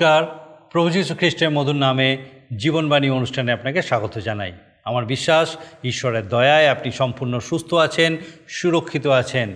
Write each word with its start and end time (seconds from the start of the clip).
নমস্কার। 0.00 0.48
প্রভু 0.72 0.90
যীশু 0.90 1.14
খ্রিস্টের 1.14 1.50
মধুর 1.50 1.74
নামে 1.74 2.16
জীবনবাণী 2.56 3.08
অনুষ্ঠানে 3.08 3.52
আপনাকে 3.52 3.82
স্বাগত 3.82 4.18
জানাই। 4.18 4.52
আমার 4.84 5.04
বিশ্বাস, 5.04 5.56
ঈশ্বরের 5.84 6.28
দয়ায় 6.28 6.68
আপনি 6.68 6.92
সম্পূর্ণ 6.92 7.38
সুস্থ 7.38 7.74
আছেন, 7.74 8.16
সুরক্ষিত 8.48 9.06
আছেন। 9.06 9.48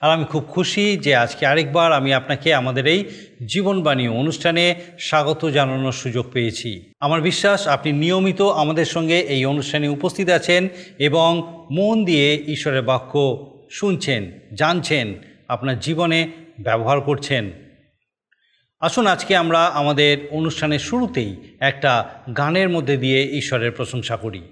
আর 0.00 0.10
আমি 0.10 0.24
খুব 0.24 0.44
খুশি 0.48 0.96
যে 0.96 1.16
আজকে 1.16 1.46
আরেকবার 1.46 1.92
আমি 1.92 2.14
আপনাকে 2.14 2.54
আমাদের 2.54 2.86
এই 2.86 3.04
জীবনবাণী 3.46 4.08
অনুষ্ঠানে 4.08 4.74
স্বাগত 4.98 5.48
জানানোর 5.48 5.92
সুযোগ 5.92 6.30
পেয়েছি। 6.32 6.92
আমার 7.00 7.20
বিশ্বাস, 7.20 7.68
আপনি 7.68 7.92
নিয়মিত 7.92 8.42
আমাদের 8.42 8.84
সঙ্গে 8.84 9.20
এই 9.20 9.44
অনুষ্ঠানে 9.44 9.88
উপস্থিত 9.88 10.28
আছেন 10.28 10.68
এবং 10.98 11.30
মন 11.70 12.04
দিয়ে 12.04 12.44
ঈশ্বরের 12.46 12.82
বাক্য 12.82 13.46
শুনছেন, 13.70 14.30
জানছেন, 14.54 15.14
আপনার 15.48 15.78
জীবনে 15.78 16.30
ব্যবহার 16.60 17.00
করছেন। 17.00 17.50
আসুন 18.80 19.06
আজকে 19.06 19.36
আমরা 19.36 19.64
আমাদের 19.64 20.18
অনুষ্ঠানের 20.30 20.78
শুরুতেই 20.78 21.36
একটা 21.60 22.10
গানের 22.36 22.68
মধ্যে 22.68 22.96
দিয়ে 22.96 23.36
ঈশ্বরের 23.36 23.72
প্রশংসা 23.72 24.16
করি। 24.16 24.42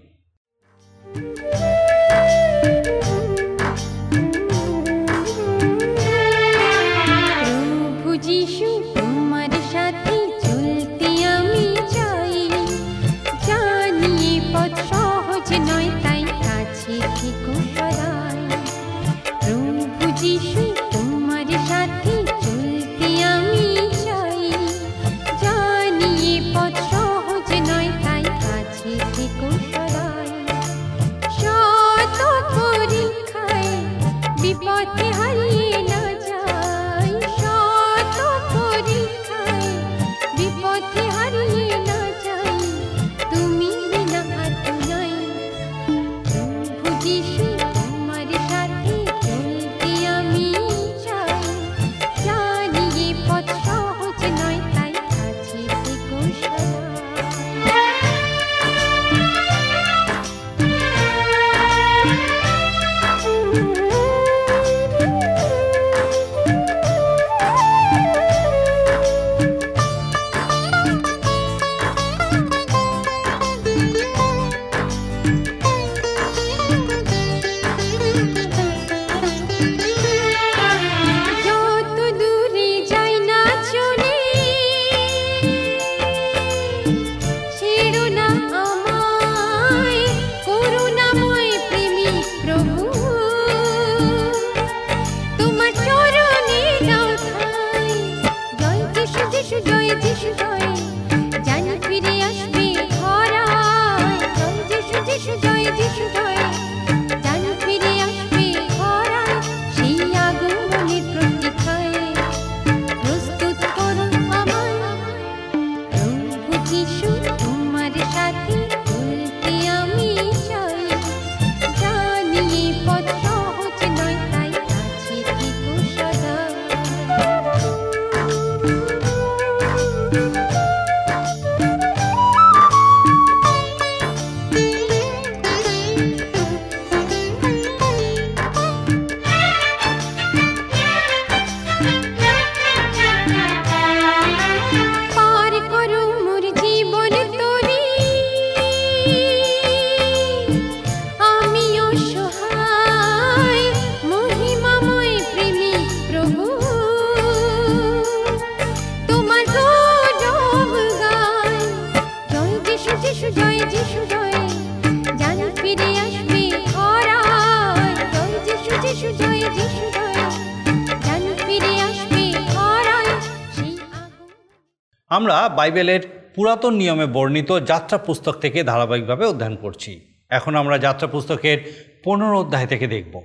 আমরা 175.09 175.49
বাইবেলের 175.49 176.33
পুরাতন 176.37 176.75
নিয়মে 176.75 177.07
বর্ণিত 177.07 177.61
যাত্রা 177.67 177.99
পুস্তক 177.99 178.33
থেকে 178.33 178.65
ধারাবাহিকভাবে 178.65 179.27
অধ্যয়ন 179.27 179.57
করছি। 179.57 180.01
এখন 180.31 180.55
আমরা 180.55 180.79
যাত্রা 180.79 181.09
পুস্তকের 181.09 181.85
পনেরো 182.05 182.41
অধ্যায় 182.41 182.67
থেকে 182.67 182.87
দেখব। 182.87 183.23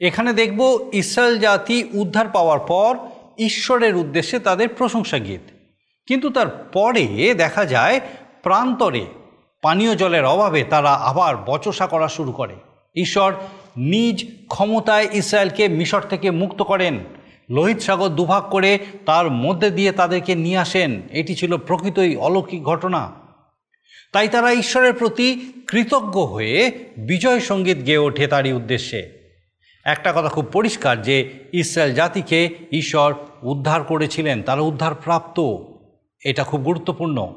এখানে 0.00 0.32
দেখব 0.32 0.90
ইসরায়েল 0.92 1.38
জাতি 1.38 1.88
উদ্ধার 1.92 2.28
পাওয়ার 2.28 2.58
পর 2.58 2.96
ঈশ্বরের 3.38 3.96
উদ্দেশ্যে 3.96 4.38
তাদের 4.38 4.68
প্রশংসা 4.68 5.18
গীত। 5.18 5.40
কিন্তু 6.06 6.30
তার 6.30 6.48
পরে 6.72 7.34
দেখা 7.34 7.64
যায় 7.64 8.00
প্রান্তরে 8.42 9.06
পানীয় 9.62 9.96
জলের 9.96 10.24
অভাবে 10.24 10.64
তারা 10.64 10.90
আবার 10.90 11.36
বচসা 11.36 11.86
করা 11.86 12.08
শুরু 12.08 12.32
করে। 12.32 12.54
ঈশ্বর 12.96 13.34
নিজ 13.76 14.26
ক্ষমতায় 14.48 15.08
ইসরায়েলকে 15.12 15.68
মিশর 15.68 16.00
থেকে 16.00 16.30
মুক্ত 16.30 16.62
করেন। 16.62 16.98
লোহিত 17.50 17.78
সাগর 17.78 18.08
দুভাগ 18.08 18.50
করে 18.50 18.78
তার 19.06 19.30
মধ্যে 19.30 19.70
দিয়ে 19.70 19.92
তাদেরকে 19.92 20.34
নিয়ে 20.34 20.58
আসেন। 20.58 21.02
এটি 21.12 21.34
ছিল 21.34 21.56
প্রকৃতই 21.56 22.16
অলৌকিক 22.16 22.62
ঘটনা। 22.62 23.12
তাই 24.12 24.28
তারা 24.28 24.52
ঈশ্বরের 24.52 24.92
প্রতি 24.92 25.52
কৃতজ্ঞ 25.68 26.20
হয়ে 26.20 26.84
বিজয় 26.96 27.40
সংগীত 27.40 27.86
গেয়ে 27.86 27.98
ওঠে 27.98 28.26
তারই 28.26 28.52
উদ্দেশ্যে। 28.52 29.16
একটা 29.84 30.12
কথা 30.12 30.28
খুব 30.28 30.44
পরিষ্কার 30.44 31.02
যে 31.02 31.32
ইসরায়েল 31.52 31.94
জাতিকে 31.94 32.54
ঈশ্বর 32.72 33.14
উদ্ধার 33.42 33.84
করেছিলেন, 33.84 34.42
তারা 34.42 34.60
উদ্ধার 34.60 34.94
প্রাপ্ত। 34.94 35.40
এটা 36.24 36.44
খুব 36.44 36.60
গুরুত্বপূর্ণ। 36.60 37.34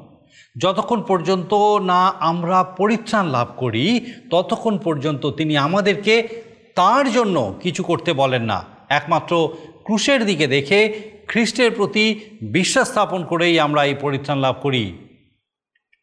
যতক্ষণ 0.62 1.02
পর্যন্ত 1.02 1.54
না 1.80 2.08
আমরা 2.08 2.64
পরিত্রাণ 2.64 3.26
লাভ 3.26 3.48
করি, 3.56 4.12
ততক্ষণ 4.30 4.78
পর্যন্ত 4.78 5.30
তিনি 5.30 5.56
আমাদেরকে 5.56 6.28
তার 6.74 7.12
জন্য 7.12 7.54
কিছু 7.60 7.82
করতে 7.82 8.12
বলেন 8.12 8.42
না। 8.42 8.64
একমাত্র 8.88 9.48
ক্রুশের 9.90 10.26
দিকে 10.26 10.46
দেখে 10.46 11.00
খ্রিস্টের 11.28 11.70
প্রতি 11.70 12.20
বিশ্বাস 12.42 12.88
স্থাপন 12.88 13.24
করেই 13.24 13.60
আমরা 13.60 13.84
এই 13.84 13.94
পরিত্রাণ 13.94 14.38
লাভ 14.38 14.56
করি। 14.62 14.98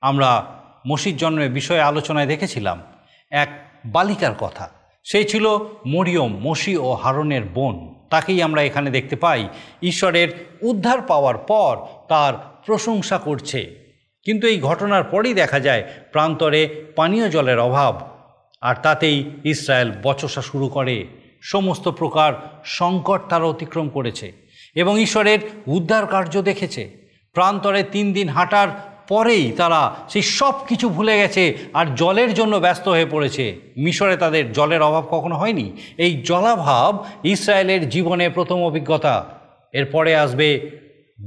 আমরা 0.02 0.46
মসির 0.88 1.18
জন্মের 1.18 1.52
বিষয়ে 1.52 1.82
আলোচনায় 1.82 2.26
দেখেছিলাম 2.26 2.84
এক 3.32 3.72
বালিকার 3.86 4.36
কথা। 4.36 4.70
সেই 5.04 5.24
ছিল 5.24 5.58
মরিয়ম, 5.86 6.38
মসি 6.38 6.78
ও 6.78 6.94
হারনের 6.94 7.44
বোন। 7.44 7.96
তাকেই 8.10 8.42
আমরা 8.42 8.62
এখানে 8.62 8.90
দেখতে 8.90 9.16
পাই। 9.16 9.48
ঈশ্বরের 9.82 10.46
উদ্ধার 10.62 11.02
পাওয়ার 11.02 11.38
পর 11.38 11.78
তার 12.08 12.34
প্রশংসা 12.66 13.18
করছে। 13.18 13.76
কিন্তু 14.24 14.48
এই 14.48 14.60
ঘটনার 14.60 15.04
পরেই 15.04 15.34
দেখা 15.34 15.60
যায় 15.60 15.84
প্রান্তরে 16.12 16.86
পানীয় 16.96 17.30
জলের 17.30 17.60
অভাব। 17.60 18.18
আর 18.62 18.76
তাতেই 18.84 19.30
ইসরায়েল 19.44 19.92
বচসা 20.04 20.42
শুরু 20.42 20.68
করে। 20.68 21.08
সমস্ত 21.42 21.88
প্রকার 21.88 22.62
সংকট 22.64 23.22
তারা 23.30 23.46
অতিক্রম 23.46 23.90
করেছে 23.90 24.32
এবং 24.76 25.02
ঈশ্বরের 25.02 25.40
উদ্ধার 25.68 26.08
কার্য 26.08 26.42
দেখেছে। 26.42 26.92
প্রান্তরে 27.34 27.84
তিন 27.84 28.14
দিন 28.14 28.30
হাঁটার 28.30 28.68
পরেই 29.08 29.52
তারা 29.52 29.96
সেই 30.10 30.22
সব 30.22 30.54
কিছু 30.68 30.90
ভুলে 30.90 31.18
গেছে 31.18 31.58
আর 31.74 31.96
জলের 31.96 32.34
জন্য 32.34 32.56
ব্যস্ত 32.56 32.88
হয়ে 32.88 33.06
পড়েছে। 33.06 33.56
মিশরে 33.78 34.18
তাদের 34.18 34.52
জলের 34.52 34.82
অভাব 34.82 35.08
কখনো 35.10 35.36
হয়নি। 35.36 35.72
এই 35.98 36.22
জলাভাব 36.22 37.06
ইসরায়েলের 37.24 37.90
জীবনে 37.90 38.30
প্রথম 38.30 38.64
অভিজ্ঞতা। 38.64 39.26
এরপরে 39.74 40.16
আসবে 40.16 40.72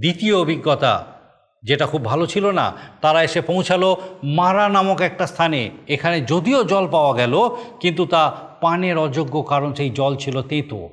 দ্বিতীয় 0.00 0.36
অভিজ্ঞতা। 0.36 1.06
যেটা 1.62 1.86
খুব 1.86 2.04
ভালো 2.04 2.26
ছিল 2.26 2.50
না। 2.50 2.72
তারা 3.00 3.22
এসে 3.22 3.40
পৌঁছালো 3.40 3.96
মারা 4.24 4.68
নামক 4.68 5.00
একটা 5.00 5.26
স্থানে। 5.26 5.70
এখানে 5.88 6.20
যদিও 6.20 6.64
জল 6.64 6.88
পাওয়া 6.88 7.16
গেল, 7.16 7.48
কিন্তু 7.80 8.06
তা 8.06 8.36
পানের 8.60 8.98
অযোগ্য 8.98 9.42
কারণ 9.42 9.74
সেই 9.74 9.90
জল 9.90 10.16
ছিল 10.16 10.42
তেতো। 10.42 10.88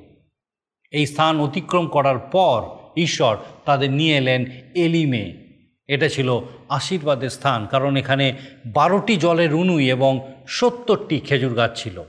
এই 0.90 1.06
স্থান 1.06 1.40
অতিক্রম 1.40 1.86
করার 1.86 2.18
পর 2.18 2.76
ঈশ্বর 2.96 3.36
তাদের 3.64 3.90
নিয়ে 3.90 4.16
এলেন 4.16 4.44
এলিমে। 4.74 5.32
এটা 5.88 6.08
ছিল 6.08 6.40
আশীর্বাদের 6.68 7.30
স্থান, 7.30 7.66
কারণ 7.66 7.96
এখানে 7.96 8.32
বারোটি 8.66 9.16
জলের 9.16 9.54
উনুই 9.54 9.90
এবং 9.90 10.20
সত্তরটি 10.48 11.20
খেজুর 11.20 11.54
গাছ 11.54 11.82
ছিল। 11.82 12.02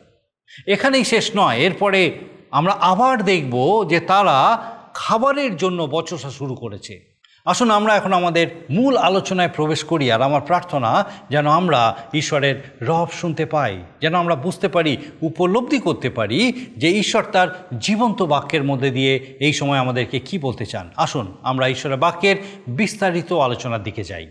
এখানেই 0.67 1.03
শেষ 1.03 1.31
নয়, 1.35 1.57
এরপরে 1.57 2.11
আমরা 2.51 2.73
আবার 2.73 3.23
দেখব 3.23 3.85
যে 3.89 3.99
তারা 3.99 4.65
খাবারের 4.93 5.57
জন্য 5.57 5.87
বচসা 5.91 6.29
শুরু 6.29 6.55
করেছে। 6.55 7.08
আসুন 7.45 7.69
আমরা 7.69 7.95
এখন 7.95 8.13
আমাদের 8.13 8.47
মূল 8.69 8.97
আলোচনায় 8.97 9.49
প্রবেশ 9.49 9.83
করি 9.83 10.11
আর 10.11 10.21
আমার 10.21 10.41
প্রার্থনা 10.41 11.05
যেন 11.29 11.47
আমরা 11.47 11.95
ঈশ্বরের 12.13 12.55
রব 12.81 13.09
শুনতে 13.11 13.45
পাই, 13.45 13.83
যেন 14.01 14.15
আমরা 14.15 14.35
বুঝতে 14.35 14.67
পারি, 14.67 14.97
উপলব্ধি 15.21 15.79
করতে 15.79 16.09
পারি 16.09 16.51
যে 16.77 16.99
ঈশ্বর 16.99 17.23
তার 17.23 17.69
জীবন্ত 17.79 18.21
বাক্যের 18.21 18.63
মধ্যে 18.63 18.91
দিয়ে 18.91 19.37
এই 19.39 19.53
সময় 19.53 19.77
আমাদেরকে 19.77 20.19
কি 20.19 20.39
বলতে 20.39 20.65
চান। 20.65 20.89
আসুন 20.95 21.37
আমরা 21.41 21.67
ঈশ্বরের 21.67 21.97
বাক্যের 21.97 22.37
বিস্তারিত 22.67 23.33
আলোচনার 23.33 23.83
দিকে 23.83 24.03
যাই। 24.03 24.27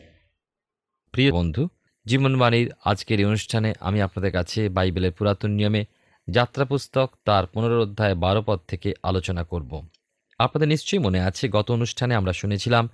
প্রিয় 1.13 1.33
বন্ধু, 1.33 1.69
জীবনবাণীর 2.07 2.73
আজকের 2.85 3.19
এই 3.19 3.25
অনুষ্ঠানে 3.25 3.75
আমি 3.81 4.03
আপনাদের 4.03 4.33
কাছে 4.33 4.69
বাইবেলের 4.69 5.13
পুরাতন 5.13 5.51
নিয়মে 5.51 5.85
যাত্রা 6.29 6.65
পুস্তক 6.65 7.11
তার 7.25 7.47
পনেরো 7.47 7.83
অধ্যায় 7.83 8.15
বারো 8.15 8.43
পদ 8.47 8.59
থেকে 8.69 8.95
আলোচনা 9.03 9.45
করব। 9.45 9.89
আপনাদের 10.39 10.69
নিশ্চয়ই 10.69 11.01
মনে 11.01 11.21
আছে, 11.21 11.49
গত 11.49 11.71
অনুষ্ঠানে 11.71 12.15
আমরা 12.15 12.33
শুনেছিলাম 12.33 12.89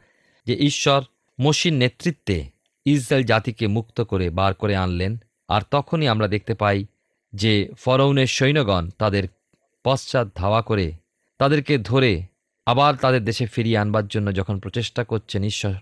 যে 0.47 0.55
ঈশ্বর 0.55 1.03
মসির 1.41 1.73
নেতৃত্বে 1.73 2.45
ইসরায়েল 2.85 3.27
জাতিকে 3.27 3.67
মুক্ত 3.67 4.01
করে 4.01 4.31
বার 4.31 4.55
করে 4.55 4.77
আনলেন। 4.77 5.17
আর 5.49 5.63
তখনই 5.71 6.09
আমরা 6.09 6.29
দেখতে 6.29 6.55
পাই 6.55 6.87
যে 7.33 7.69
ফরৌনের 7.79 8.27
সৈন্যগণ 8.27 8.91
তাদের 8.99 9.29
পশ্চাৎ 9.85 10.29
ধাওয়া 10.35 10.63
করে 10.63 10.93
তাদেরকে 11.39 11.79
ধরে 11.79 12.23
আবার 12.67 12.95
তাদের 12.95 13.25
দেশে 13.25 13.47
ফিরিয়ে 13.47 13.79
আনবার 13.79 14.09
জন্য 14.09 14.35
যখন 14.35 14.59
প্রচেষ্টা 14.59 15.05
করছেন, 15.05 15.45
ঈশ্বর 15.45 15.75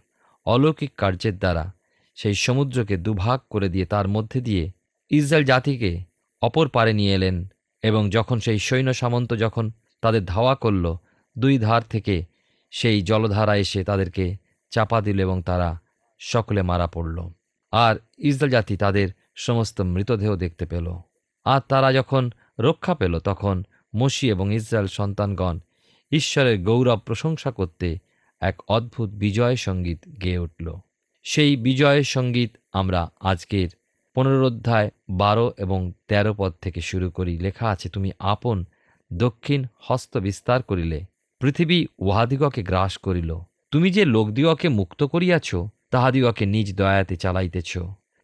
অলৌকিক 0.44 0.92
কার্যের 0.96 1.38
দ্বারা 1.38 1.72
সেই 2.14 2.34
সমুদ্রকে 2.34 2.96
দুভাগ 2.96 3.40
করে 3.50 3.68
দিয়ে 3.68 3.86
তার 3.86 4.08
মধ্যে 4.08 4.40
দিয়ে 4.40 4.70
ইসরায়েল 5.10 5.44
জাতিকে 5.46 6.04
অপর 6.42 6.68
পারে 6.68 6.92
নিয়ে 6.92 7.14
এলেন। 7.14 7.46
এবং 7.82 8.10
যখন 8.10 8.40
সেই 8.40 8.58
সৈন্য 8.58 8.94
সামন্ত 8.94 9.34
যখন 9.34 9.70
তাদের 10.00 10.24
ধাওয়া 10.24 10.54
করল 10.54 10.96
দুই 11.38 11.58
ধার 11.58 11.82
থেকে 11.82 12.24
সেই 12.70 13.02
জলধারা 13.02 13.56
এসে 13.56 13.84
তাদেরকে 13.84 14.36
চাপা 14.70 15.00
দিল 15.00 15.20
এবং 15.20 15.42
তারা 15.42 15.80
সকলে 16.18 16.62
মারা 16.62 16.86
পড়ল। 16.86 17.30
আর 17.72 17.96
ইসরায়েল 18.18 18.52
জাতি 18.52 18.76
তাদের 18.76 19.08
সমস্ত 19.34 19.80
মৃতদেহ 19.80 20.36
দেখতে 20.36 20.66
পেল। 20.66 20.98
আর 21.44 21.60
তারা 21.68 21.92
যখন 21.92 22.30
রক্ষা 22.60 22.94
পেল, 22.94 23.18
তখন 23.18 23.64
মসি 23.96 24.28
এবং 24.28 24.54
ইসরায়েল 24.54 24.86
সন্তানগণ 24.86 25.58
ঈশ্বরের 26.12 26.62
গৌরব 26.62 26.98
প্রশংসা 26.98 27.50
করতে 27.50 27.98
এক 28.40 28.62
অদ্ভুত 28.68 29.10
বিজয় 29.10 29.56
সংগীত 29.56 29.98
গেয়ে 30.22 30.38
উঠল। 30.38 30.74
সেই 31.22 31.56
বিজয় 31.56 32.02
সংগীত 32.02 32.56
আমরা 32.72 33.10
আজকের 33.20 33.68
পুনরোধ্যায় 34.14 34.90
বারো 35.10 35.52
এবং 35.58 35.92
তেরো 36.08 36.34
পদ 36.36 36.52
থেকে 36.60 36.80
শুরু 36.80 37.10
করি। 37.10 37.38
লেখা 37.38 37.68
আছে, 37.68 37.88
তুমি 37.88 38.10
আপন 38.18 38.64
দক্ষিণ 39.12 39.66
হস্ত 39.80 40.16
বিস্তার 40.16 40.62
করিলে 40.62 41.04
পৃথিবী 41.42 41.86
উহাদিগকে 41.98 42.62
গ্রাস 42.62 42.98
করিল। 42.98 43.38
তুমি 43.70 43.90
যে 43.90 44.04
লোকদিগকে 44.04 44.68
মুক্ত 44.68 45.02
করিয়াছ, 45.02 45.54
তাহাদিগকে 45.90 46.46
নিজ 46.46 46.76
দয়াতে 46.76 47.16
চালাইতেছ। 47.16 47.78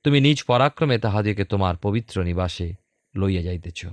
তুমি 0.04 0.20
নিজ 0.20 0.44
পরাক্রমে 0.44 0.98
তাহাদিগকে 0.98 1.44
তোমার 1.44 1.76
পবিত্র 1.76 2.22
নিবাসে 2.22 2.74
লইয়া 3.16 3.42
যাইতেছ। 3.42 3.86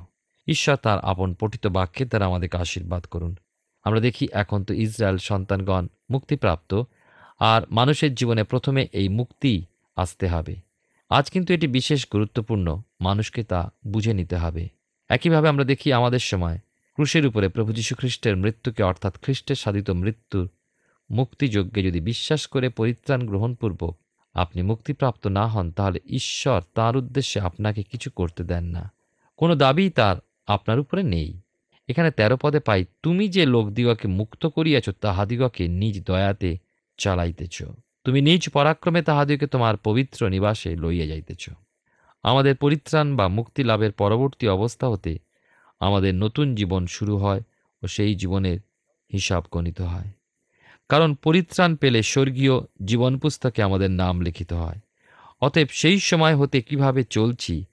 ঈশ্বর 0.47 0.75
তার 0.75 0.99
আপন 0.99 1.33
পঠিত 1.33 1.67
বাক্যের 1.67 2.07
দ্বারা 2.07 2.25
আমাদেরকে 2.25 2.57
আশীর্বাদ 2.57 3.03
করুন। 3.03 3.35
আমরা 3.83 3.99
দেখি 3.99 4.27
এখন 4.31 4.63
তো 4.63 4.73
ইসরায়েল 4.73 5.17
সন্তানগণ 5.17 5.87
মুক্তিপ্রাপ্ত, 6.09 6.83
আর 7.39 7.61
মানুষের 7.71 8.15
জীবনে 8.15 8.43
প্রথমে 8.43 8.87
এই 8.91 9.09
মুক্তি 9.09 9.65
আসতে 9.95 10.27
হবে। 10.27 10.55
আজ 11.09 11.29
কিন্তু 11.29 11.53
এটি 11.53 11.67
বিশেষ 11.67 12.07
গুরুত্বপূর্ণ, 12.13 12.81
মানুষকে 13.01 13.43
তা 13.43 13.71
বুঝে 13.87 14.13
নিতে 14.13 14.35
হবে। 14.35 14.69
একইভাবে 15.09 15.49
আমরা 15.49 15.63
দেখি 15.63 15.93
আমাদের 15.93 16.19
সময় 16.19 16.57
ক্রুশের 16.95 17.27
উপরে 17.27 17.49
প্রভু 17.49 17.73
যীশু 17.73 17.95
খ্রিস্টের 17.95 18.37
মৃত্যুকে 18.37 18.83
অর্থাৎ 18.83 19.21
খ্রিস্টের 19.21 19.55
সাধিত 19.55 19.89
মৃত্যুর 19.89 20.49
মুক্তিযজ্ঞে 21.11 21.83
যদি 21.83 22.01
বিশ্বাস 22.01 22.47
করে 22.47 22.69
পরিত্রাণ 22.69 23.25
গ্রহণপূর্বক 23.25 23.97
আপনি 24.33 24.61
মুক্তিপ্রাপ্ত 24.61 25.27
না 25.27 25.47
হন, 25.47 25.71
তাহলে 25.71 25.99
ঈশ্বর 26.05 26.61
তার 26.73 26.97
উদ্দেশ্যে 26.97 27.41
আপনাকে 27.41 27.83
কিছু 27.83 28.11
করতে 28.11 28.43
দেন 28.43 28.63
না। 28.63 28.91
কোনো 29.37 29.55
দাবি 29.55 29.89
তার 29.89 30.15
আপনার 30.47 30.79
উপরে 30.79 31.03
নেই। 31.03 31.41
এখানে 31.87 32.11
তেরো 32.11 32.37
পদে 32.41 32.59
পাই, 32.59 32.85
তুমি 33.03 33.27
যে 33.27 33.45
লোকদিগকে 33.45 34.07
মুক্ত 34.07 34.45
করিয়াছ 34.45 34.89
তাহাদিগকে 34.89 35.67
নিজ 35.67 36.05
দয়াতে 36.05 36.57
চালাইতেছ। 36.97 37.63
তুমি 38.03 38.21
নিজ 38.21 38.49
পরাক্রমে 38.49 39.01
তাহাদিগকে 39.01 39.47
তোমার 39.47 39.77
পবিত্র 39.77 40.29
নিবাসে 40.29 40.75
লইয়া 40.75 41.05
যাইতেছ। 41.05 41.49
আমাদের 42.23 42.55
পরিত্রাণ 42.55 43.15
বা 43.15 43.27
মুক্তি 43.27 43.63
লাভের 43.63 43.91
পরবর্তী 43.91 44.47
অবস্থা 44.47 44.87
হতে 44.89 45.19
আমাদের 45.79 46.15
নতুন 46.15 46.55
জীবন 46.55 46.85
শুরু 46.85 47.17
হয় 47.17 47.41
ও 47.83 47.87
সেই 47.87 48.15
জীবনের 48.15 48.59
হিসাব 49.13 49.43
গণিত 49.51 49.81
হয়। 49.81 50.05
কারণ 50.89 51.15
পরিত্রাণ 51.15 51.75
পেলে 51.75 52.03
স্বর্গীয় 52.03 52.51
জীবন 52.85 53.17
পুস্তকে 53.17 53.63
আমাদের 53.63 53.91
নাম 53.91 54.21
লিখিত 54.21 54.53
হয়। 54.53 54.75
অতএব 55.41 55.67
সেই 55.71 55.99
সময় 55.99 56.35
হতে 56.35 56.61
কীভাবে 56.61 57.03
চলছি, 57.03 57.65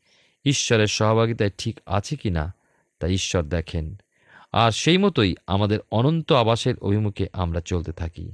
ঈশ্বরের 0.45 0.87
সহভাগিতায় 0.87 1.50
ঠিক 1.59 1.81
আছে 1.87 2.17
কি 2.17 2.31
না, 2.31 2.55
তা 2.99 3.07
ঈশ্বর 3.07 3.43
দেখেন। 3.43 3.97
আর 4.53 4.71
সেই 4.71 4.99
মতোই 4.99 5.37
আমাদের 5.47 5.79
অনন্ত 5.91 6.33
আবাসের 6.33 6.79
অভিমুখে 6.79 7.29
আমরা 7.33 7.61
চলতে 7.61 7.93
থাকি। 7.93 8.33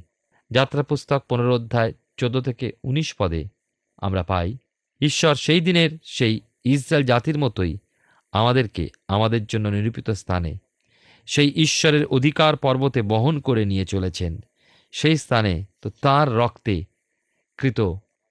যাত্রা 0.51 0.83
পুস্তক 0.83 1.23
পনেরো 1.29 1.55
অধ্যায় 1.55 1.93
চোদ্দ 2.17 2.41
থেকে 2.41 2.73
১৯ 2.85 3.15
পদে 3.15 3.45
আমরা 3.97 4.23
পাই, 4.23 4.57
ঈশ্বর 5.01 5.35
সেই 5.35 5.61
দিনের 5.61 5.91
সেই 6.03 6.41
ইসরায়েল 6.65 7.07
জাতির 7.07 7.39
মতোই 7.39 7.79
আমাদেরকে 8.33 8.89
আমাদের 9.09 9.47
জন্য 9.47 9.69
নিরূপিত 9.69 10.11
স্থানে 10.11 10.59
সেই 11.27 11.53
ঈশ্বরের 11.57 12.07
অধিকার 12.07 12.57
পর্বতে 12.57 13.03
বহন 13.03 13.41
করে 13.41 13.65
নিয়ে 13.65 13.87
চলেছেন। 13.87 14.41
সেই 14.93 15.17
স্থানে 15.17 15.65
তো 15.83 15.91
তার 16.03 16.37
রক্তে 16.37 16.85
কৃত 17.59 17.81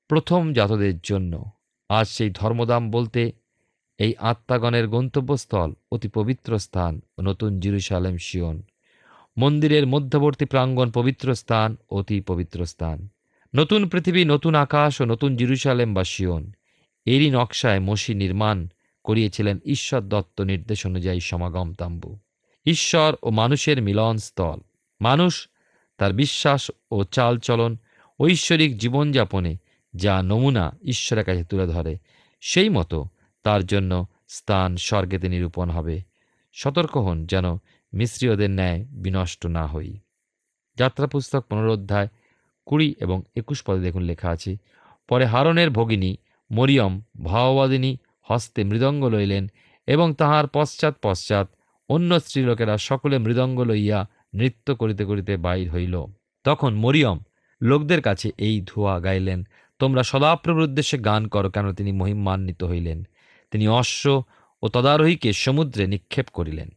প্রথম 0.08 0.54
জাতদের 0.54 1.00
জন্য। 1.00 1.46
আজ 1.90 2.08
সেই 2.08 2.32
ধর্মদাম 2.36 2.92
বলতে 2.92 3.32
এই 3.98 4.14
আত্মাগণের 4.20 4.88
গন্তব্যস্থল 4.88 5.74
অতি 5.92 6.08
পবিত্র 6.08 6.60
স্থান 6.60 7.02
ও 7.18 7.22
নতুন 7.22 7.60
জিরুসালেম 7.60 8.18
শিওন 8.18 8.62
মন্দিরের 9.38 9.88
মধ্যবর্তী 9.88 10.46
প্রাঙ্গণ 10.46 10.92
পবিত্র 10.92 11.36
স্থান, 11.36 11.76
অতি 11.90 12.22
পবিত্র 12.22 12.66
স্থান। 12.66 13.08
নতুন 13.56 13.90
পৃথিবী, 13.90 14.26
নতুন 14.26 14.56
আকাশ 14.56 15.02
ও 15.02 15.06
নতুন 15.06 15.36
জিরুসালেম 15.36 15.94
বা 15.94 16.04
শিওন 16.04 16.52
এরই 17.06 17.30
নকশায় 17.30 17.80
মসি 17.80 18.14
নির্মাণ 18.14 18.68
করিয়েছিলেন 19.08 19.60
ঈশ্বর 19.66 20.02
দত্ত 20.02 20.42
নির্দেশ 20.42 20.86
অনুযায়ী 20.86 21.20
সমাগম 21.20 21.74
তাম্বু। 21.74 22.18
ঈশ্বর 22.66 23.16
ও 23.24 23.30
মানুষের 23.30 23.82
মিলনস্থল। 23.82 24.60
মানুষ, 25.02 25.48
তার 25.98 26.14
বিশ্বাস 26.14 26.72
ও 26.92 27.04
চালচলন, 27.04 27.78
ঐশ্বরিক 28.20 28.78
জীবনযাপনে 28.78 29.58
যা 29.96 30.22
নমুনা 30.22 30.78
ঈশ্বরের 30.84 31.26
কাছে 31.26 31.44
তুলে 31.44 31.68
ধরে, 31.68 31.98
সেই 32.42 32.70
মতো 32.70 33.06
তার 33.44 33.64
জন্য 33.64 34.06
স্থান 34.28 34.76
স্বর্গেতে 34.76 35.30
নিরূপণ 35.30 35.70
হবে। 35.70 36.02
সতর্ক 36.54 36.98
হন 36.98 37.26
যেন 37.26 37.46
মিশ্রীয়দের 37.94 38.50
ন্যায় 38.50 38.86
বিনষ্ট 38.86 39.46
না 39.46 39.68
হই। 39.68 40.00
যাত্রা 40.78 41.08
পুস্তক 41.08 41.46
পনেরো 41.50 41.74
অধ্যায় 41.74 42.08
কুড়ি 42.66 42.96
এবং 43.00 43.22
একুশ 43.36 43.64
পদে 43.64 43.82
দেখুন 43.82 44.04
লেখা 44.04 44.30
আছে, 44.30 44.58
পরে 45.08 45.26
হারনের 45.26 45.70
ভগিনী 45.70 46.16
মরিয়ম, 46.52 47.02
ভাওবাদিনী 47.24 47.98
হস্তে 48.28 48.64
মৃদঙ্গ 48.64 49.06
লইলেন 49.06 49.48
এবং 49.88 50.14
তাহার 50.14 50.48
পশ্চাৎ 50.48 50.96
পশ্চাৎ 51.02 51.48
অন্য 51.90 52.20
স্ত্রীলোকেরা 52.20 52.78
সকলে 52.78 53.18
মৃদঙ্গ 53.18 53.60
লইয়া 53.60 54.10
নৃত্য 54.36 54.76
করিতে 54.76 55.06
করিতে 55.06 55.38
বাইর 55.38 55.70
হইল। 55.70 56.06
তখন 56.44 56.76
মরিয়ম, 56.76 57.20
লোকদের 57.62 58.02
কাছে 58.02 58.32
এই 58.38 58.62
ধোয়া 58.62 59.00
গাইলেন, 59.00 59.48
তোমরা 59.80 60.04
সদাপ্রভুর 60.04 60.62
উদ্দেশ্যে 60.62 60.98
গান 60.98 61.28
করো 61.28 61.50
কেন 61.50 61.74
তিনি 61.74 61.92
মহিমান্বিত 61.92 62.64
হইলেন। 62.64 63.08
তিনি 63.52 63.68
অশ্ব 63.68 64.24
ও 64.62 64.68
তদারোহীকে 64.68 65.34
সমুদ্রে 65.34 65.88
নিক্ষেপ 65.88 66.26
করিলেন। 66.34 66.70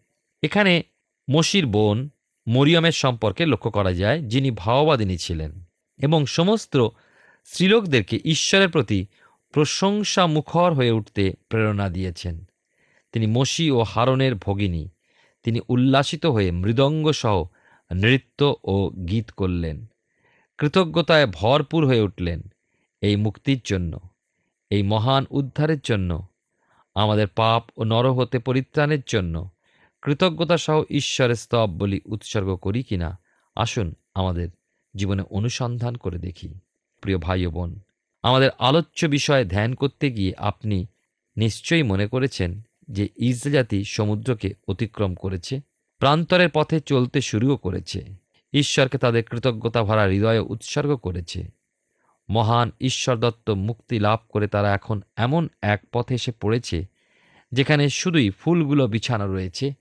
এখানে 0.42 0.82
মসির 1.30 1.66
বোন 1.66 2.08
মরিয়মের 2.48 2.92
সম্পর্কে 2.92 3.46
লক্ষ্য 3.46 3.70
করা 3.70 3.92
যায়, 3.92 4.22
যিনি 4.22 4.50
ভাওবাদিনী 4.50 5.16
ছিলেন 5.16 5.64
এবং 5.98 6.26
সমস্ত 6.26 6.88
স্ত্রীলোকদেরকে 7.44 8.18
ঈশ্বরের 8.24 8.68
প্রতি 8.68 9.06
প্রশংসা 9.50 10.26
মুখর 10.26 10.72
হয়ে 10.72 10.90
উঠতে 10.90 11.34
প্রেরণা 11.48 11.88
দিয়েছেন। 11.88 12.44
তিনি 13.12 13.26
মসি 13.26 13.70
ও 13.70 13.82
হারনের 13.82 14.34
ভগিনী। 14.34 14.88
তিনি 15.42 15.60
উল্লাসিত 15.68 16.26
হয়ে 16.26 16.50
মৃদঙ্গ 16.50 17.10
সহ 17.10 17.46
নৃত্য 17.92 18.54
ও 18.64 18.90
গীত 19.08 19.30
করলেন। 19.30 19.86
কৃতজ্ঞতায় 20.58 21.26
ভরপুর 21.26 21.86
হয়ে 21.86 22.00
উঠলেন 22.00 22.42
এই 23.00 23.16
মুক্তির 23.16 23.60
জন্য, 23.64 24.00
এই 24.70 24.82
মহান 24.82 25.26
উদ্ধারের 25.30 25.78
জন্য, 25.84 26.26
আমাদের 26.94 27.26
পাপ 27.26 27.70
ও 27.76 27.84
নর 27.84 28.12
হতে 28.12 28.38
পরিত্রাণের 28.38 28.98
জন্য। 29.06 29.48
কৃতজ্ঞতা 30.02 30.56
সহ 30.56 30.82
ঈশ্বরের 30.90 31.34
স্তব 31.34 31.70
বলি 31.70 32.00
উৎসর্গ 32.04 32.56
করি 32.56 32.82
কিনা, 32.82 33.18
আসুন 33.56 33.94
আমাদের 34.14 34.48
জীবনে 34.96 35.22
অনুসন্ধান 35.30 35.94
করে 35.94 36.18
দেখি। 36.18 36.54
প্রিয় 37.00 37.18
ভাই 37.18 37.46
বোন 37.46 37.80
আমাদের 38.22 38.50
আলোচ্য 38.58 39.06
বিষয়ে 39.06 39.44
ধ্যান 39.44 39.74
করতে 39.74 40.10
গিয়ে 40.10 40.32
আপনি 40.38 40.86
নিশ্চয়ই 41.36 41.82
মনে 41.82 42.06
করেছেন 42.06 42.62
যে 42.88 43.08
ইসরায়েল 43.16 43.52
জাতি 43.52 43.84
সমুদ্রকে 43.84 44.54
অতিক্রম 44.68 45.14
করেছে, 45.14 45.60
প্রান্তরের 45.98 46.48
পথে 46.54 46.80
চলতে 46.80 47.20
শুরুও 47.20 47.56
করেছে, 47.56 48.06
ঈশ্বরকে 48.52 48.98
তাদের 48.98 49.24
কৃতজ্ঞতা 49.24 49.82
ভরা 49.82 50.04
হৃদয়ে 50.04 50.38
উৎসর্গ 50.38 50.96
করেছে। 50.96 51.48
মহান 52.30 52.70
ঈশ্বর 52.80 53.16
দত্ত 53.16 53.50
মুক্তি 53.50 53.98
লাভ 53.98 54.18
করে 54.28 54.46
তারা 54.46 54.74
এখন 54.74 55.00
এমন 55.16 55.48
এক 55.62 55.82
পথে 55.92 56.14
এসে 56.14 56.32
পড়েছে, 56.32 56.86
যেখানে 57.52 57.88
শুধুই 57.88 58.30
ফুলগুলো 58.30 58.86
বিছানো 58.86 59.32
রয়েছে, 59.32 59.74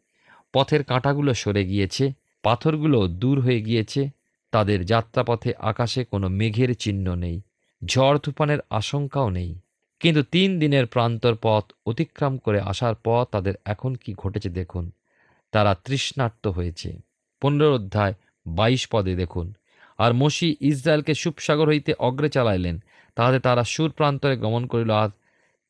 পথের 0.54 0.84
কাঁটাগুলো 0.84 1.34
সরে 1.34 1.66
গিয়েছে, 1.66 2.14
পাথরগুলো 2.44 3.08
দূর 3.08 3.42
হয়ে 3.42 3.62
গিয়েছে, 3.62 4.10
তাদের 4.52 4.86
যাত্রাপথে 4.86 5.54
আকাশে 5.60 6.06
কোনো 6.06 6.30
মেঘের 6.30 6.76
চিহ্ন 6.76 7.16
নেই। 7.16 7.42
ঝড় 7.86 8.20
তুফানের 8.20 8.60
আশঙ্কাও 8.70 9.30
নেই। 9.30 9.60
কিন্তু 10.00 10.24
তিন 10.24 10.60
দিনের 10.60 10.86
প্রান্তর 10.86 11.36
পথ 11.42 11.64
অতিক্রম 11.86 12.38
করে 12.38 12.62
আসার 12.62 12.96
পর 12.96 13.26
তাদের 13.32 13.54
এখন 13.66 13.96
কি 13.96 14.14
ঘটেছে 14.14 14.50
দেখুন। 14.50 14.92
তারা 15.52 15.76
তৃষ্ণার্ত 15.76 16.48
হয়েছে। 16.48 16.98
পনেরো 17.42 17.76
অধ্যায় 17.76 18.14
বাইশ 18.48 18.88
পদে 18.88 19.16
দেখুন। 19.16 19.54
আর 19.98 20.14
মসি 20.14 20.56
ইসরায়েলকে 20.60 21.14
সুপসাগর 21.14 21.68
হইতে 21.68 21.94
অগ্রে 21.94 22.30
চালাইলেন। 22.30 22.84
তাহাতে 23.16 23.40
তারা 23.40 23.64
সুর 23.64 23.92
প্রান্তরে 23.92 24.38
গমন 24.38 24.66
করিল, 24.66 24.92
আর 24.92 25.10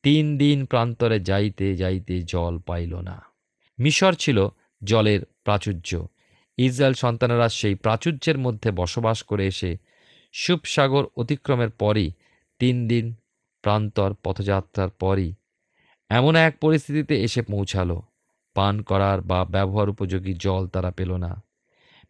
তিন 0.02 0.38
দিন 0.38 0.64
প্রান্তরে 0.64 1.20
যাইতে 1.20 1.76
যাইতে 1.76 2.22
জল 2.22 2.58
পাইল 2.58 3.00
না। 3.00 3.22
মিশর 3.78 4.14
ছিল 4.14 4.48
জলের 4.84 5.20
প্রাচুর্য। 5.44 6.06
ইসরায়েল 6.56 6.94
সন্তানেরা 6.94 7.48
সেই 7.48 7.74
প্রাচুর্যের 7.74 8.38
মধ্যে 8.38 8.70
বসবাস 8.70 9.22
করে 9.22 9.46
এসে 9.46 9.76
সুপসাগর 10.32 11.04
অতিক্রমের 11.16 11.70
পরই, 11.70 12.10
তিন 12.58 12.88
দিন 12.88 13.14
প্রান্তর 13.62 14.14
পথযাত্রার 14.24 14.90
পরই, 14.90 15.34
এমন 16.08 16.36
এক 16.36 16.58
পরিস্থিতিতে 16.60 17.22
এসে 17.22 17.42
পৌঁছালো। 17.42 18.02
পান 18.54 18.82
করার 18.82 19.20
বা 19.20 19.44
ব্যবহার 19.44 19.88
উপযোগী 19.88 20.34
জল 20.34 20.66
তারা 20.66 20.90
পেল 20.90 21.16
না। 21.16 21.42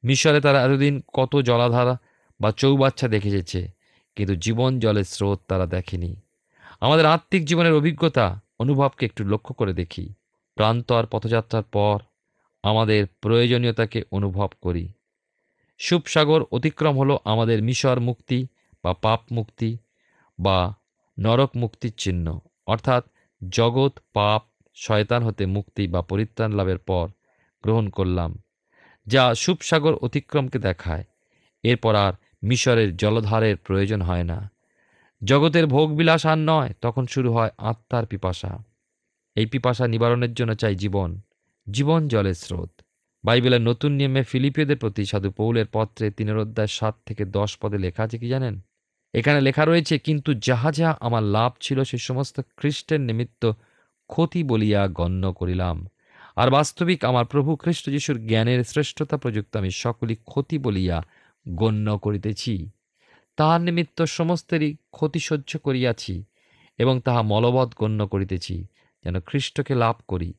মিশরে 0.05 0.41
তারা 0.41 0.65
এতদিন 0.65 1.03
কত 1.15 1.37
জলাধারা 1.37 1.99
বা 2.41 2.53
চৌবাচ্চা 2.53 3.09
দেখে 3.09 3.29
এসেছে 3.29 3.69
কিন্তু 4.17 4.35
জীবন 4.35 4.79
জলের 4.79 5.05
স্রোত 5.05 5.41
তারা 5.49 5.67
দেখেনি। 5.67 6.17
আমাদের 6.81 7.07
আত্মিক 7.07 7.45
জীবনের 7.45 7.73
অভিজ্ঞতা, 7.73 8.41
অনুভবকে 8.59 9.07
একটু 9.07 9.25
লক্ষ্য 9.25 9.55
করে 9.55 9.73
দেখি। 9.73 10.15
প্রান্তর 10.55 11.07
পথযাত্রার 11.07 11.63
পর 11.63 11.99
আমাদের 12.63 13.07
প্রয়োজনীয়তাকে 13.21 14.03
অনুভব 14.11 14.49
করি। 14.61 14.89
সুপসাগর 15.81 16.43
অতিক্রম 16.43 16.99
হলো 16.99 17.19
আমাদের 17.25 17.63
মিশর 17.63 18.01
মুক্তি 18.01 18.47
বা 18.85 18.95
পাপ 18.95 19.21
মুক্তি 19.33 19.79
বা 20.39 20.75
নরক 21.19 21.51
মুক্তির 21.57 21.93
চিহ্ন। 21.97 22.41
অর্থাৎ 22.67 23.05
জগৎ, 23.49 23.99
পাপ, 24.13 24.43
শয়তান 24.75 25.23
হতে 25.23 25.47
মুক্তি 25.47 25.89
বা 25.89 26.03
পরিত্রাণ 26.03 26.53
লাভের 26.53 26.79
পর 26.79 27.09
গ্রহণ 27.63 27.89
করলাম, 27.89 28.39
যা 29.07 29.35
সুপসাগর 29.35 29.95
অতিক্রমকে 29.95 30.59
দেখায়। 30.59 31.05
এরপর 31.63 31.95
আর 31.95 32.13
মিশরের 32.43 32.97
জলধারের 32.97 33.57
প্রয়োজন 33.57 34.03
হয় 34.03 34.25
না। 34.25 34.51
জগতের 35.25 35.67
ভোগবিলাস 35.67 36.27
আর 36.27 36.39
নয়, 36.39 36.75
তখন 36.81 37.07
শুরু 37.07 37.33
হয় 37.33 37.51
আত্মার 37.59 38.07
পিপাসা। 38.07 38.59
এই 39.35 39.47
পিপাসা 39.47 39.89
নিবারণের 39.89 40.35
জন্য 40.35 40.55
চাই 40.55 40.75
জীবন। 40.75 41.21
জীবন 41.71 42.09
জলের 42.09 42.35
স্রোত। 42.35 42.80
বাইবেলের 43.25 43.63
নতুন 43.63 43.91
নিয়মে 43.93 44.23
ফিলিপিয়দের 44.23 44.77
প্রতি 44.77 45.03
সাধু 45.07 45.31
পৌলের 45.31 45.67
পত্রে 45.73 46.11
তিনের 46.11 46.39
অধ্যায় 46.39 46.71
সাত 46.79 46.95
থেকে 47.07 47.25
দশ 47.25 47.51
পদে 47.61 47.79
লেখা 47.79 48.03
আছে 48.03 48.19
কি 48.19 48.29
জানেন? 48.29 48.55
এখানে 49.15 49.41
লেখা 49.41 49.65
রয়েছে, 49.65 49.95
কিন্তু 49.99 50.31
যাহা 50.35 50.71
যাহা 50.73 50.95
আমার 51.01 51.23
লাভ 51.37 51.53
ছিল 51.61 51.79
সে 51.85 51.99
সমস্ত 51.99 52.41
খ্রিস্টের 52.57 53.01
নিমিত্ত 53.01 53.43
ক্ষতি 54.11 54.41
বলিয়া 54.43 54.89
গণ্য 54.89 55.25
করিলাম। 55.33 55.77
আর 56.37 56.49
বাস্তবিক 56.51 57.01
আমার 57.05 57.25
প্রভু 57.25 57.51
খ্রিস্ট 57.57 57.85
যিশুর 57.91 58.19
জ্ঞানের 58.27 58.61
শ্রেষ্ঠতা 58.65 59.17
প্রযুক্ত 59.17 59.53
আমি 59.57 59.71
সকলই 59.85 60.17
ক্ষতি 60.31 60.59
বলিয়া 60.59 60.99
গণ্য 61.47 61.87
করিতেছি। 61.99 62.55
তাহার 63.37 63.61
নিমিত্ত 63.61 64.03
সমস্তেরই 64.03 64.71
ক্ষতি 64.91 65.21
সহ্য 65.21 65.51
করিয়াছি 65.59 66.15
এবং 66.79 66.95
তাহা 67.01 67.23
মলবৎ 67.23 67.71
গণ্য 67.77 68.01
করিতেছি, 68.07 68.57
যেন 69.05 69.15
খ্রিস্টকে 69.21 69.75
লাভ 69.75 69.97
করি 70.09 70.31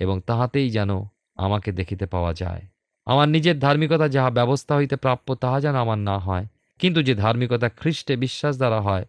এবং 0.00 0.16
তাহাতেই 0.26 0.68
যেন 0.70 0.90
আমাকে 1.34 1.72
দেখিতে 1.72 2.06
পাওয়া 2.06 2.34
যায়। 2.34 2.62
আমার 3.04 3.28
নিজের 3.28 3.58
ধার্মিকতা 3.58 4.08
যাহা 4.08 4.30
ব্যবস্থা 4.30 4.76
হইতে 4.76 4.96
প্রাপ্য, 4.96 5.34
তাহা 5.34 5.60
যেন 5.60 5.74
আমার 5.74 5.98
না 5.98 6.18
হয়। 6.18 6.46
কিন্তু 6.78 7.02
যে 7.02 7.14
ধার্মিকতা 7.14 7.68
খ্রিস্টে 7.68 8.16
বিশ্বাস 8.16 8.56
দ্বারা 8.56 8.80
হয়, 8.80 9.06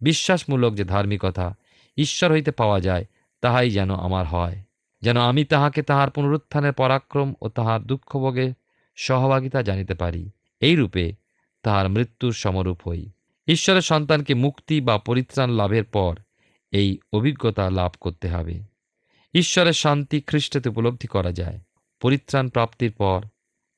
বিশ্বাসমূলক 0.00 0.74
যে 0.74 0.84
ধার্মিকতা 0.84 1.54
ঈশ্বর 1.96 2.32
হইতে 2.32 2.50
পাওয়া 2.50 2.80
যায়, 2.80 3.04
তাহাই 3.40 3.70
যেন 3.70 3.94
আমার 3.94 4.26
হয়। 4.26 4.62
যেন 5.02 5.16
আমি 5.16 5.44
তাহাকে 5.44 5.82
তাহার 5.82 6.10
পুনরুত্থানের 6.10 6.72
পরাক্রম 6.72 7.34
ও 7.40 7.48
তাহার 7.48 7.82
দুঃখভোগে 7.82 8.52
সহভাগিতা 8.96 9.62
জানিতে 9.62 9.94
পারি, 9.94 10.30
এই 10.60 10.76
রূপে 10.76 11.12
তাহার 11.62 11.88
মৃত্যুর 11.88 12.32
সমরূপ 12.32 12.88
হই। 12.88 13.10
ঈশ্বরের 13.46 13.82
সন্তানকে 13.82 14.34
মুক্তি 14.34 14.80
বা 14.80 14.98
পরিত্রাণ 14.98 15.50
লাভের 15.50 15.84
পর 15.84 16.16
এই 16.70 16.98
অভিজ্ঞতা 17.12 17.70
লাভ 17.70 17.90
করতে 18.00 18.28
হবে। 18.28 18.62
ঈশ্বরের 19.34 19.72
শান্তি 19.72 20.20
খ্রিস্টেতে 20.20 20.68
উপলব্ধি 20.68 21.06
করা 21.06 21.32
যায়। 21.32 21.60
পরিত্রাণ 22.02 22.46
প্রাপ্তির 22.48 22.92
পর 22.92 23.20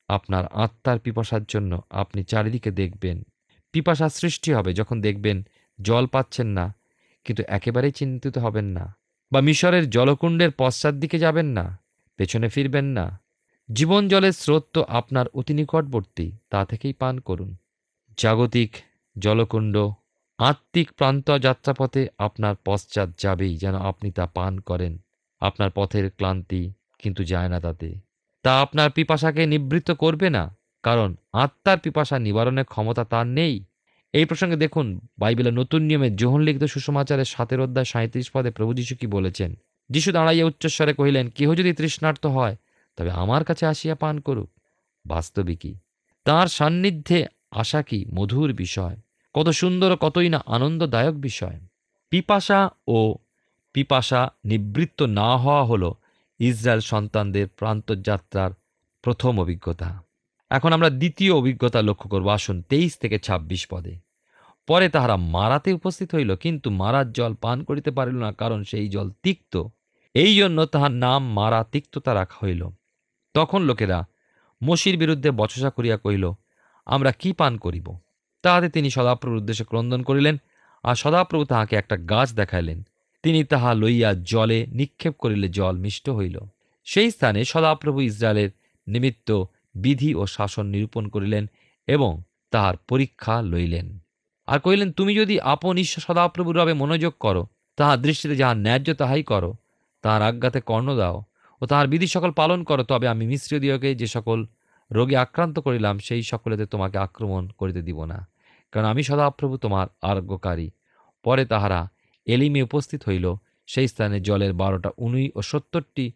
আপনার 0.08 0.44
আত্মার 0.64 0.98
পিপাসার 0.98 1.44
জন্য 1.44 1.72
আপনি 1.90 2.20
চারিদিকে 2.24 2.70
দেখবেন। 2.70 3.18
পিপাসা 3.74 4.06
সৃষ্টি 4.08 4.50
হবে 4.52 4.70
যখন 4.74 4.96
দেখবেন 5.00 5.36
জল 5.78 6.04
পাচ্ছেন 6.06 6.48
না, 6.58 6.66
কিন্তু 7.26 7.42
একেবারেই 7.48 7.94
চিন্তিত 8.00 8.34
হবেন 8.38 8.66
না 8.76 8.84
বা 9.32 9.40
মিশরের 9.40 9.84
জলকুণ্ডের 9.90 10.50
পশ্চাৎ 10.50 10.94
দিকে 10.94 11.18
যাবেন 11.18 11.48
না, 11.58 11.64
পেছনে 12.18 12.48
ফিরবেন 12.48 12.86
না। 12.98 13.06
জীবন 13.68 14.02
জলের 14.08 14.32
স্রোত 14.32 14.64
তো 14.72 14.80
আপনার 14.88 15.26
অতি 15.28 15.52
নিকটবর্তী, 15.54 16.26
তা 16.50 16.60
থেকেই 16.64 16.92
পান 16.92 17.14
করুন। 17.18 17.50
জাগতিক 18.18 18.70
জলকুণ্ড, 19.16 19.76
আত্মিক 20.38 20.88
প্রান্ত 20.92 21.26
যাত্রাপথে 21.46 22.02
আপনার 22.18 22.54
পশ্চাৎ 22.64 23.08
যাবেই 23.18 23.54
যেন 23.56 23.74
আপনি 23.90 24.08
তা 24.10 24.24
পান 24.36 24.52
করেন। 24.60 24.92
আপনার 25.42 25.70
পথের 25.70 26.06
ক্লান্তি 26.10 26.62
কিন্তু 26.98 27.22
যায় 27.24 27.48
না 27.48 27.58
তাতে। 27.60 27.88
তা 28.44 28.60
আপনার 28.60 28.90
পিপাসাকে 28.90 29.46
নিবৃত্ত 29.46 29.90
করবে 29.92 30.30
না, 30.30 30.44
কারণ 30.82 31.16
আত্মার 31.32 31.78
পিপাসা 31.78 32.18
নিবারণের 32.18 32.64
ক্ষমতা 32.64 33.04
তার 33.04 33.26
নেই। 33.26 33.64
এই 34.14 34.24
প্রসঙ্গে 34.24 34.56
দেখুন, 34.56 34.86
বাইবেলের 35.18 35.54
নতুন 35.54 35.82
নিয়মে 35.82 36.08
যোহন 36.10 36.40
লিখিত 36.40 36.64
সুষমাচারের 36.64 37.24
সাতের 37.24 37.60
অধ্যায় 37.60 37.84
সাঁত্রিশ 37.84 38.30
পদে 38.30 38.50
প্রভু 38.50 38.74
যীশু 38.74 38.94
কি 38.96 39.06
বলেছেন? 39.06 39.54
যীশু 39.90 40.12
দাঁড়াইয়া 40.12 40.44
উচ্চস্বরে 40.44 40.92
কহিলেন, 40.94 41.28
কেহ 41.28 41.48
যদি 41.54 41.72
তৃষ্ণার্ত 41.72 42.26
হয়, 42.26 42.56
তবে 42.96 43.10
আমার 43.10 43.44
কাছে 43.44 43.66
আসিয়া 43.66 43.94
পান 43.94 44.20
করুক। 44.20 44.50
বাস্তবিকই 45.04 45.74
তাঁর 46.24 46.46
সান্নিধ্যে 46.48 47.26
আসা 47.50 47.82
কি 47.82 47.98
মধুর 48.14 48.52
বিষয়? 48.52 48.96
কত 49.34 49.48
সুন্দর 49.48 49.90
কতই 49.96 50.28
না 50.28 50.38
আনন্দদায়ক 50.46 51.14
বিষয়? 51.14 51.58
পিপাসা 52.12 52.60
ও 52.86 52.98
পিপাসা 53.74 54.20
নিবৃত্ত 54.44 55.02
না 55.02 55.36
হওয়া 55.36 55.64
হল 55.64 55.84
ইসরায়েল 56.40 56.80
সন্তানদের 56.80 57.48
প্রান্তযাত্রার 57.48 58.50
প্রথম 59.02 59.40
অভিজ্ঞতা। 59.40 60.02
এখন 60.50 60.72
আমরা 60.72 60.90
দ্বিতীয় 60.90 61.32
অভিজ্ঞতা 61.32 61.82
লক্ষ্য 61.82 62.10
করব। 62.10 62.28
আসুন 62.28 62.62
তেইশ 62.62 62.98
থেকে 62.98 63.18
২৬ 63.18 63.66
পদে। 63.70 63.94
পরে 64.66 64.88
তাহারা 64.88 65.16
মারাতে 65.16 65.72
উপস্থিত 65.72 66.14
হইল, 66.14 66.36
কিন্তু 66.36 66.70
মারার 66.70 67.12
জল 67.12 67.34
পান 67.34 67.64
করিতে 67.64 67.90
পারিল 67.90 68.16
না, 68.16 68.32
কারণ 68.32 68.64
সেই 68.64 68.88
জল 68.88 69.10
তিক্ত। 69.22 69.62
এই 70.14 70.36
জন্য 70.36 70.66
তাহার 70.66 70.90
নাম 70.90 71.32
মারা 71.32 71.64
তিক্ততা 71.64 72.14
রাখা 72.14 72.46
হইল। 72.46 72.68
তখন 73.34 73.62
লোকেরা 73.62 74.06
মসির 74.64 74.98
বিরুদ্ধে 74.98 75.30
বচসা 75.30 75.70
করিয়া 75.70 75.96
কহিল, 75.96 76.32
আমরা 76.86 77.12
কি 77.12 77.32
পান 77.32 77.56
করিব? 77.56 77.96
তাহাতে 78.42 78.68
তিনি 78.68 78.90
সদাপ্রভুর 78.90 79.38
উদ্দেশ্যে 79.38 79.64
ক্রন্দন 79.64 80.02
করিলেন 80.02 80.36
আর 80.82 80.94
সদাপ্রভু 80.94 81.44
তাহাকে 81.44 81.76
একটা 81.76 81.96
গাছ 81.96 82.34
দেখাইলেন। 82.34 82.82
তিনি 83.22 83.44
তাহা 83.44 83.74
লইয়া 83.74 84.14
জলে 84.22 84.66
নিক্ষেপ 84.66 85.14
করিলে 85.18 85.48
জল 85.48 85.76
মিষ্ট 85.76 86.10
হইল। 86.10 86.38
সেই 86.84 87.10
স্থানে 87.10 87.44
সদাপ্রভু 87.44 88.00
ইসরায়েলের 88.00 88.50
নিমিত্ত 88.88 89.44
বিধি 89.74 90.14
ও 90.14 90.26
শাসন 90.26 90.66
নিরূপণ 90.66 91.08
করিলেন 91.08 91.46
এবং 91.86 92.22
তাহার 92.50 92.76
পরীক্ষা 92.76 93.42
লইলেন। 93.42 93.98
আর 94.46 94.58
কহিলেন, 94.58 94.92
তুমি 94.92 95.14
যদি 95.14 95.40
আপন 95.40 95.76
ঈশ্বর 95.76 96.14
সদাপ্রভুর 96.14 96.56
রবে 96.56 96.72
মনোযোগ 96.72 97.14
করো, 97.20 97.46
তাহার 97.76 98.02
দৃষ্টিতে 98.02 98.36
যাহা 98.36 98.54
ন্যায্য 98.54 98.94
তাহাই 98.94 99.22
করো। 99.22 99.54
তাহার 100.02 100.22
আজ্ঞাতে 100.22 100.60
কর্ণ 100.60 100.96
দাও 100.96 101.22
ও 101.60 101.66
তাহার 101.66 101.88
বিধি 101.88 102.06
সকল 102.06 102.30
পালন 102.30 102.64
করো, 102.64 102.82
তবে 102.84 103.08
আমি 103.08 103.26
মিশ্রীয়দিওকে 103.26 103.94
যে 103.94 104.06
সকল 104.06 104.46
রোগে 104.92 105.16
আক্রান্ত 105.16 105.58
করিলাম, 105.58 105.98
সেই 105.98 106.22
সকলেতে 106.22 106.66
তোমাকে 106.66 106.98
আক্রমণ 106.98 107.48
করিতে 107.48 107.82
দিব 107.82 108.04
না। 108.04 108.28
কারণ 108.72 108.86
আমি 108.86 109.02
সদাপ্রভু 109.02 109.56
তোমার 109.56 109.86
আরোগ্যকারী 110.02 110.70
পরে 111.22 111.44
তাহারা 111.44 111.88
এলিমে 112.24 112.62
উপস্থিত 112.62 113.02
হইল। 113.08 113.34
সেই 113.66 113.88
স্থানে 113.88 114.20
জলের 114.20 114.52
বারোটা 114.52 114.90
উনুই 114.98 115.30
ও 115.34 115.42
সত্তরটি 115.42 116.12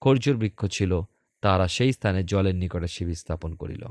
খর্জুর 0.00 0.36
বৃক্ষ 0.36 0.66
ছিল। 0.66 1.00
তারা 1.40 1.68
সেই 1.68 1.92
স্থানে 1.92 2.24
জলের 2.24 2.54
নিকটে 2.54 2.88
শিবির 2.88 3.14
স্থাপন 3.14 3.54
করিল। 3.54 3.84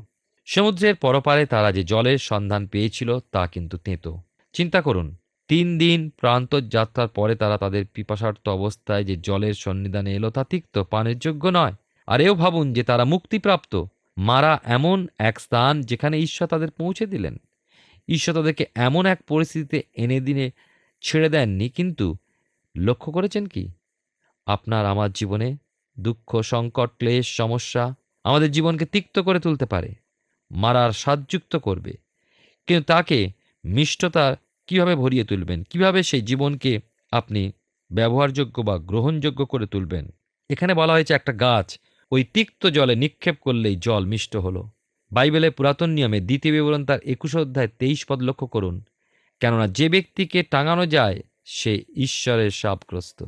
সমুদ্রের 0.46 0.96
পরপারে 0.96 1.46
তারা 1.46 1.72
যে 1.72 1.84
জলের 1.84 2.18
সন্ধান 2.18 2.68
পেয়েছিল, 2.68 3.20
তা 3.32 3.48
কিন্তু 3.48 3.78
তেঁতো। 3.78 4.22
চিন্তা 4.54 4.82
করুন, 4.82 5.16
তিন 5.48 5.78
দিন 5.78 6.10
প্রান্তর 6.10 6.62
যাত্রার 6.62 7.08
পরে 7.08 7.36
তারা 7.36 7.58
তাদের 7.58 7.86
পিপাসার্থ 7.94 8.50
অবস্থায় 8.50 9.04
যে 9.04 9.16
জলের 9.16 9.54
সন্নিধানে 9.54 10.16
এলো, 10.16 10.30
তা 10.30 10.44
তিক্ত 10.44 10.84
পানের 10.84 11.20
যোগ্য 11.20 11.48
নয়। 11.48 11.74
আর 12.08 12.22
এও 12.22 12.36
ভাবুন 12.36 12.74
যে 12.74 12.84
তারা 12.84 13.06
মুক্তিপ্রাপ্ত। 13.06 13.84
মারা 14.18 14.60
এমন 14.63 15.08
এক 15.18 15.39
স্থান 15.39 15.82
যেখানে 15.82 16.20
ঈশ্বর 16.20 16.48
তাদের 16.48 16.72
পৌঁছে 16.72 17.06
দিলেন। 17.06 17.38
ঈশ্বর 18.08 18.36
তাদেরকে 18.36 18.66
এমন 18.75 19.06
এক 19.06 19.24
পরিস্থিতিতে 19.24 19.84
এনে 19.94 20.20
দিনে 20.20 20.51
ছেড়ে 21.03 21.29
দেননি, 21.29 21.68
কিন্তু 21.70 22.08
লক্ষ্য 22.75 23.10
করেছেন 23.12 23.44
কি? 23.46 23.63
আপনার 24.48 24.84
আমার 24.86 25.10
জীবনে 25.12 25.50
দুঃখ, 25.98 26.29
সংকট, 26.51 26.89
ক্লেশ, 27.00 27.25
সমস্যা 27.38 27.84
আমাদের 28.25 28.50
জীবনকে 28.51 28.86
তিক্ত 28.86 29.15
করে 29.20 29.39
তুলতে 29.39 29.65
পারে, 29.65 29.91
মারার 30.51 30.91
স্বাদযুক্ত 30.91 31.53
করবে। 31.68 31.94
কিন্তু 32.68 32.84
তাকে 32.84 33.20
মিষ্টতা 33.63 34.25
কীভাবে 34.70 34.94
ভরিয়ে 34.96 35.24
তুলবেন? 35.24 35.60
কীভাবে 35.63 36.00
সেই 36.03 36.22
জীবনকে 36.22 36.72
আপনি 37.12 37.41
ব্যবহারযোগ্য 37.91 38.56
বা 38.62 38.75
গ্রহণযোগ্য 38.89 39.41
করে 39.46 39.65
তুলবেন? 39.65 40.06
এখানে 40.50 40.74
বলা 40.74 40.94
হয়েছে 40.94 41.13
একটা 41.15 41.34
গাছ 41.34 41.68
ওই 42.12 42.22
তিক্ত 42.34 42.62
জলে 42.68 42.96
নিক্ষেপ 42.96 43.36
করলেই 43.46 43.75
জল 43.75 44.03
মিষ্ট 44.06 44.34
হলো। 44.36 44.62
বাইবেলের 45.12 45.56
পুরাতন 45.58 45.89
নিয়মে 45.89 46.20
দ্বিতীয় 46.20 46.53
বিবরণ 46.56 46.82
তার 46.86 47.00
একুশ 47.13 47.34
অধ্যায় 47.36 47.70
তেইশ 47.79 48.00
পদ 48.10 48.20
লক্ষ্য 48.22 48.48
করুন। 48.48 48.75
কেননা 49.39 49.67
যে 49.67 49.89
ব্যক্তিকে 49.89 50.43
টাঙানো 50.43 50.86
যায়, 50.86 51.22
সে 51.46 51.84
ঈশ্বরের 51.96 52.51
সাপগ্রস্ত। 52.51 53.25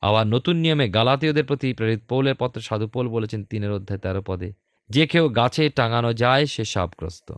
আবার 0.00 0.26
নতুন 0.26 0.56
নিয়মে 0.56 0.88
গালাতীয়দের 0.88 1.44
প্রতি 1.44 1.72
প্রেরিত 1.72 2.00
পৌলের 2.08 2.34
পত্রে 2.34 2.62
সাধু 2.62 2.86
পৌল 2.86 3.08
বলেছেন 3.08 3.44
তিনের 3.44 3.72
অধ্যায় 3.72 4.00
তেরো 4.00 4.22
পদে, 4.22 4.52
যে 4.90 5.06
কেউ 5.06 5.28
গাছে 5.28 5.68
টাঙানো 5.68 6.12
যায়, 6.12 6.46
সে 6.46 6.64
সাপগ্রস্ত। 6.64 7.32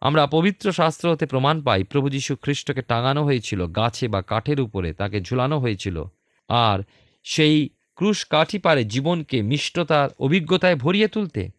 আমরা 0.00 0.26
পবিত্র 0.26 0.72
শাস্ত্র 0.72 1.10
হতে 1.10 1.26
প্রমাণ 1.26 1.62
পাই, 1.62 1.84
প্রভু 1.84 2.08
যীশু 2.08 2.36
খ্রিস্টকে 2.36 2.82
টাঙানো 2.82 3.24
হয়েছিল, 3.24 3.66
গাছে 3.66 4.08
বা 4.08 4.22
কাঠের 4.22 4.60
উপরে 4.60 4.92
তাকে 4.92 5.20
ঝুলানো 5.20 5.58
হয়েছিল। 5.58 6.04
আর 6.48 6.78
সেই 7.22 7.68
ক্রুশ 7.94 8.24
কাঠি 8.24 8.58
পারে 8.58 8.84
জীবনকে 8.84 9.42
মিষ্টতার 9.42 10.08
অভিজ্ঞতায় 10.18 10.76
ভরিয়ে 10.76 11.08
তুলতে, 11.08 11.50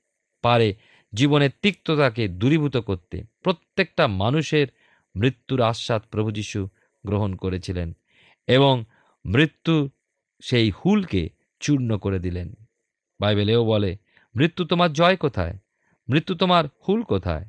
পারে 0.41 0.75
জীবনের 1.13 1.50
তিক্ততাকে 1.61 2.27
দূরীভূত 2.27 2.77
করতে। 2.77 3.24
প্রত্যেকটা 3.44 4.07
মানুষের 4.07 4.68
মৃত্যুর 5.15 5.61
আশ্বাদ 5.61 6.01
প্রভু 6.11 6.31
যীশু 6.31 6.67
গ্রহণ 7.05 7.35
করেছিলেন 7.35 7.93
এবং 8.47 8.85
মৃত্যু 9.25 9.89
সেই 10.43 10.71
হুলকে 10.71 11.29
চূর্ণ 11.59 11.97
করে 11.97 12.19
দিলেন। 12.19 12.53
বাইবেলেও 13.19 13.65
বলে, 13.65 13.97
মৃত্যু 14.35 14.65
তোমার 14.65 14.93
জয় 14.93 15.15
কোথায়? 15.15 15.57
মৃত্যু 16.09 16.35
তোমার 16.35 16.65
হুল 16.65 17.03
কোথায়? 17.03 17.45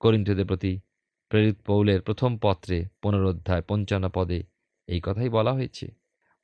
করিন্থদের 0.00 0.46
প্রতি 0.46 0.80
প্রেরিত 1.28 1.56
পৌলের 1.66 2.00
প্রথম 2.02 2.38
পত্রে 2.38 2.84
পুনরোধ্যায় 3.02 3.62
পঞ্চান্ন 3.62 4.08
পদে 4.08 4.42
এই 4.86 5.00
কথাই 5.02 5.28
বলা 5.28 5.52
হয়েছে, 5.52 5.86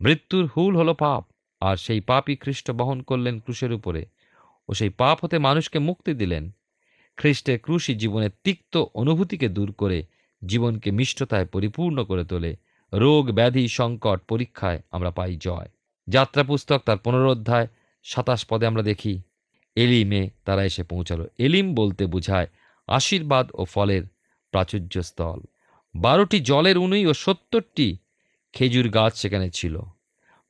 মৃত্যুর 0.00 0.46
হুল 0.46 0.76
হলো 0.76 0.94
পাপ, 0.94 1.22
আর 1.60 1.76
সেই 1.76 2.00
পাপই 2.00 2.36
খ্রিস্ট 2.36 2.70
বহন 2.70 3.02
করলেন 3.02 3.40
ক্রুশের 3.40 3.72
উপরে 3.72 4.06
ও 4.68 4.74
সেই 4.74 4.88
পাপ 4.88 5.24
হতে 5.24 5.38
মানুষকে 5.38 5.78
মুক্তি 5.78 6.14
দিলেন। 6.14 6.50
খ্রিস্টের 7.16 7.58
ক্রুশই 7.58 7.94
জীবনের 7.94 8.30
তিক্ত 8.44 8.84
অনুভূতিকে 8.94 9.48
দূর 9.48 9.72
করে 9.72 9.98
জীবনকে 10.46 10.90
মিষ্টতায় 10.90 11.46
পরিপূর্ণ 11.46 12.04
করে 12.04 12.24
তোলে। 12.24 12.56
রোগ, 12.92 13.30
ব্যাধি, 13.30 13.68
সংকট, 13.68 14.20
পরীক্ষায় 14.28 14.82
আমরা 14.90 15.10
পাই 15.10 15.36
জয়। 15.40 15.68
যাত্রা 16.08 16.42
পুস্তক 16.42 16.82
তার 16.84 16.98
পুনরোধ্যায় 16.98 17.68
সাতাশ 18.02 18.46
পদে 18.46 18.66
আমরা 18.66 18.82
দেখি, 18.82 19.22
এলিমে 19.76 20.30
তারা 20.44 20.64
এসে 20.64 20.82
পৌঁছালো। 20.82 21.26
এলিম 21.38 21.74
বলতে 21.74 22.06
বোঝায় 22.06 22.46
আশীর্বাদ 22.86 23.50
ও 23.54 23.64
ফলের 23.64 24.02
প্রাচুর্য 24.50 25.02
স্থল। 25.02 25.40
বারোটি 25.94 26.40
জলের 26.40 26.78
উনুই 26.78 27.06
ও 27.06 27.12
সত্তরটি 27.14 27.96
খেজুর 28.52 28.88
গাছ 28.88 29.14
সেখানে 29.14 29.50
ছিল। 29.50 29.80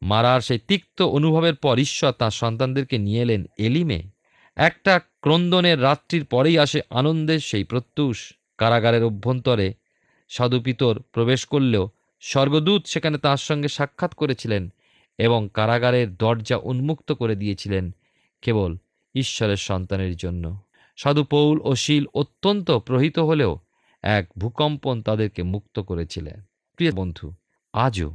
মারার 0.02 0.40
সেই 0.40 0.59
তিক্ত 0.59 1.02
অনুভবের 1.02 1.55
পর 1.55 1.78
ঈশ্বর 1.78 2.12
তাঁর 2.12 2.31
সন্তানদেরকে 2.31 2.98
নিয়ে 2.98 3.22
এলেন 3.22 3.44
এলিমে। 3.59 4.02
একটা 4.57 4.98
ক্রন্দনের 4.98 5.83
রাত্রির 5.83 6.24
পরেই 6.24 6.59
আসে 6.59 6.81
আনন্দের 6.90 7.40
সেই 7.40 7.64
প্রত্যুষ 7.64 8.33
কারাগারের 8.59 9.05
অভ্যন্তরে 9.05 9.74
সাধুপিতর 10.33 10.95
প্রবেশ 11.12 11.40
করলেও 11.45 11.85
স্বর্গদূত 12.21 12.83
সেখানে 12.87 13.16
তাঁর 13.18 13.40
সঙ্গে 13.49 13.68
সাক্ষাৎ 13.68 14.14
করেছিলেন 14.14 14.73
এবং 15.18 15.40
কারাগারের 15.55 16.09
দরজা 16.16 16.57
উন্মুক্ত 16.57 17.12
করে 17.12 17.35
দিয়েছিলেন 17.37 17.85
কেবল 18.42 18.71
ঈশ্বরের 19.14 19.61
সন্তানের 19.68 20.14
জন্য। 20.16 20.45
সাধু 20.97 21.23
পৌল 21.25 21.57
ও 21.64 21.75
শিল 21.75 22.05
অত্যন্ত 22.14 22.71
প্রহিত 22.71 23.18
হলেও 23.18 23.53
এক 24.03 24.25
ভূকম্পন 24.38 25.03
তাদেরকে 25.03 25.42
মুক্ত 25.42 25.77
করেছিলেন। 25.81 26.38
প্রিয় 26.77 26.92
বন্ধু, 26.92 27.27
আজও 27.73 28.09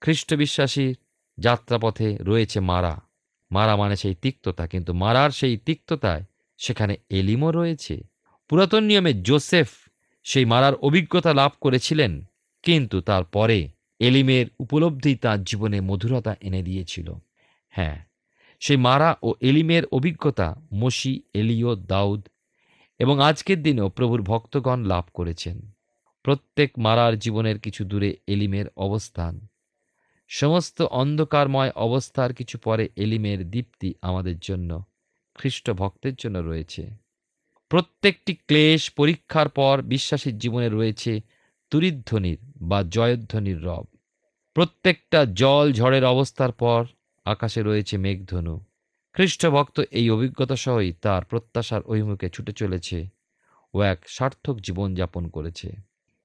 খ্রিস্ট 0.00 0.34
বিশ্বাসীর 0.34 0.96
যাত্রাপথে 1.38 2.08
রয়েছে 2.20 2.58
মারা। 2.60 2.94
মারা 3.50 3.74
মানে 3.76 3.96
সেই 3.96 4.14
তিক্ততা, 4.14 4.64
কিন্তু 4.66 4.92
মারার 4.92 5.30
সেই 5.30 5.56
তিক্ততায় 5.56 6.24
সেখানে 6.58 6.94
এলিমও 7.10 7.50
রয়েছে। 7.50 7.94
পুরাতন 8.48 8.82
নিয়মে 8.84 9.12
জোসেফ 9.22 9.68
সেই 10.24 10.44
মারার 10.44 10.74
অভিজ্ঞতা 10.74 11.34
লাভ 11.34 11.52
করেছিলেন, 11.60 12.24
কিন্তু 12.62 13.00
তারপরে 13.00 13.68
এলিমের 14.00 14.46
উপলব্ধি 14.58 15.14
তার 15.14 15.44
জীবনে 15.44 15.80
মধুরতা 15.80 16.36
এনে 16.40 16.62
দিয়েছিল। 16.62 17.14
হ্যাঁ 17.68 18.04
সেই 18.60 18.76
মারা 18.76 19.16
ও 19.22 19.34
এলিমের 19.40 19.82
অভিজ্ঞতা 19.86 20.54
মসি 20.72 21.22
এলিও 21.34 21.74
দাউদ 21.74 22.28
এবং 22.98 23.20
আজকের 23.20 23.62
দিনেও 23.62 23.88
প্রভুর 23.88 24.22
ভক্তগণ 24.22 24.84
লাভ 24.84 25.04
করেছেন। 25.14 25.72
প্রত্যেক 26.22 26.78
মারার 26.78 27.18
জীবনের 27.18 27.58
কিছু 27.58 27.84
দূরে 27.84 28.16
এলিমের 28.26 28.66
অবস্থান। 28.76 29.46
সমস্ত 30.28 30.82
অন্ধকারময় 30.82 31.70
অবস্থার 31.76 32.34
কিছু 32.34 32.58
পরে 32.58 32.88
এলিমের 32.96 33.50
দীপ্তি 33.50 33.94
আমাদের 34.02 34.38
জন্য 34.38 34.84
খ্রিস্ট 35.34 35.70
ভক্তের 35.70 36.14
জন্য 36.14 36.38
রয়েছে। 36.38 36.99
প্রত্যেকটি 37.70 38.34
ক্লেশ 38.34 38.90
পরীক্ষার 38.90 39.48
পর 39.48 39.82
বিশ্বাসীর 39.82 40.38
জীবনে 40.38 40.68
রয়েছে 40.68 41.20
তুরিধ্বনির 41.70 42.38
বা 42.60 42.82
জয়ধ্বনির 42.82 43.64
রব। 43.64 43.84
প্রত্যেকটা 44.54 45.24
জল 45.24 45.72
ঝড়ের 45.72 46.04
অবস্থার 46.04 46.52
পর 46.52 46.84
আকাশে 47.24 47.62
রয়েছে 47.62 47.98
মেঘধনু। 47.98 48.60
খ্রিস্টভক্ত 49.12 49.80
এই 49.90 50.10
অভিজ্ঞতা 50.10 50.56
সহই 50.56 50.92
তার 50.92 51.24
প্রত্যাশার 51.24 51.82
অভিমুখে 51.82 52.30
ছুটে 52.30 52.52
চলেছে 52.52 53.08
ও 53.74 53.82
এক 53.82 53.98
সার্থক 54.06 54.58
জীবনযাপন 54.58 55.28
করেছে। 55.28 55.76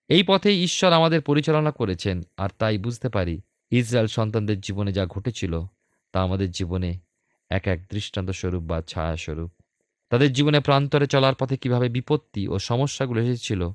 এই 0.10 0.24
পথেই 0.24 0.64
ঈশ্বর 0.64 0.94
আমাদের 0.94 1.22
পরিচালনা 1.22 1.72
করেছেন 1.72 2.22
আর 2.38 2.50
তাই 2.58 2.78
বুঝতে 2.78 3.10
পারি 3.10 3.42
ইসরায়েল 3.72 4.08
সন্তানদের 4.08 4.62
জীবনে 4.62 4.92
যা 4.94 5.06
ঘটেছিল 5.06 5.62
তা 6.12 6.22
আমাদের 6.22 6.52
জীবনে 6.52 7.00
এক 7.50 7.68
এক 7.68 7.80
দৃষ্টান্ত 7.92 8.30
স্বরূপ 8.30 8.64
বা 8.64 8.82
ছায়া 8.82 9.18
স্বরূপ 9.18 9.52
তাদের 10.16 10.34
জীবনে 10.34 10.60
প্রান্তরে 10.60 11.08
চলার 11.08 11.36
পথে 11.36 11.58
কীভাবে 11.58 11.90
বিপত্তি 11.90 12.48
ও 12.48 12.60
সমস্যাগুলো 12.60 13.22
এসেছিল 13.22 13.70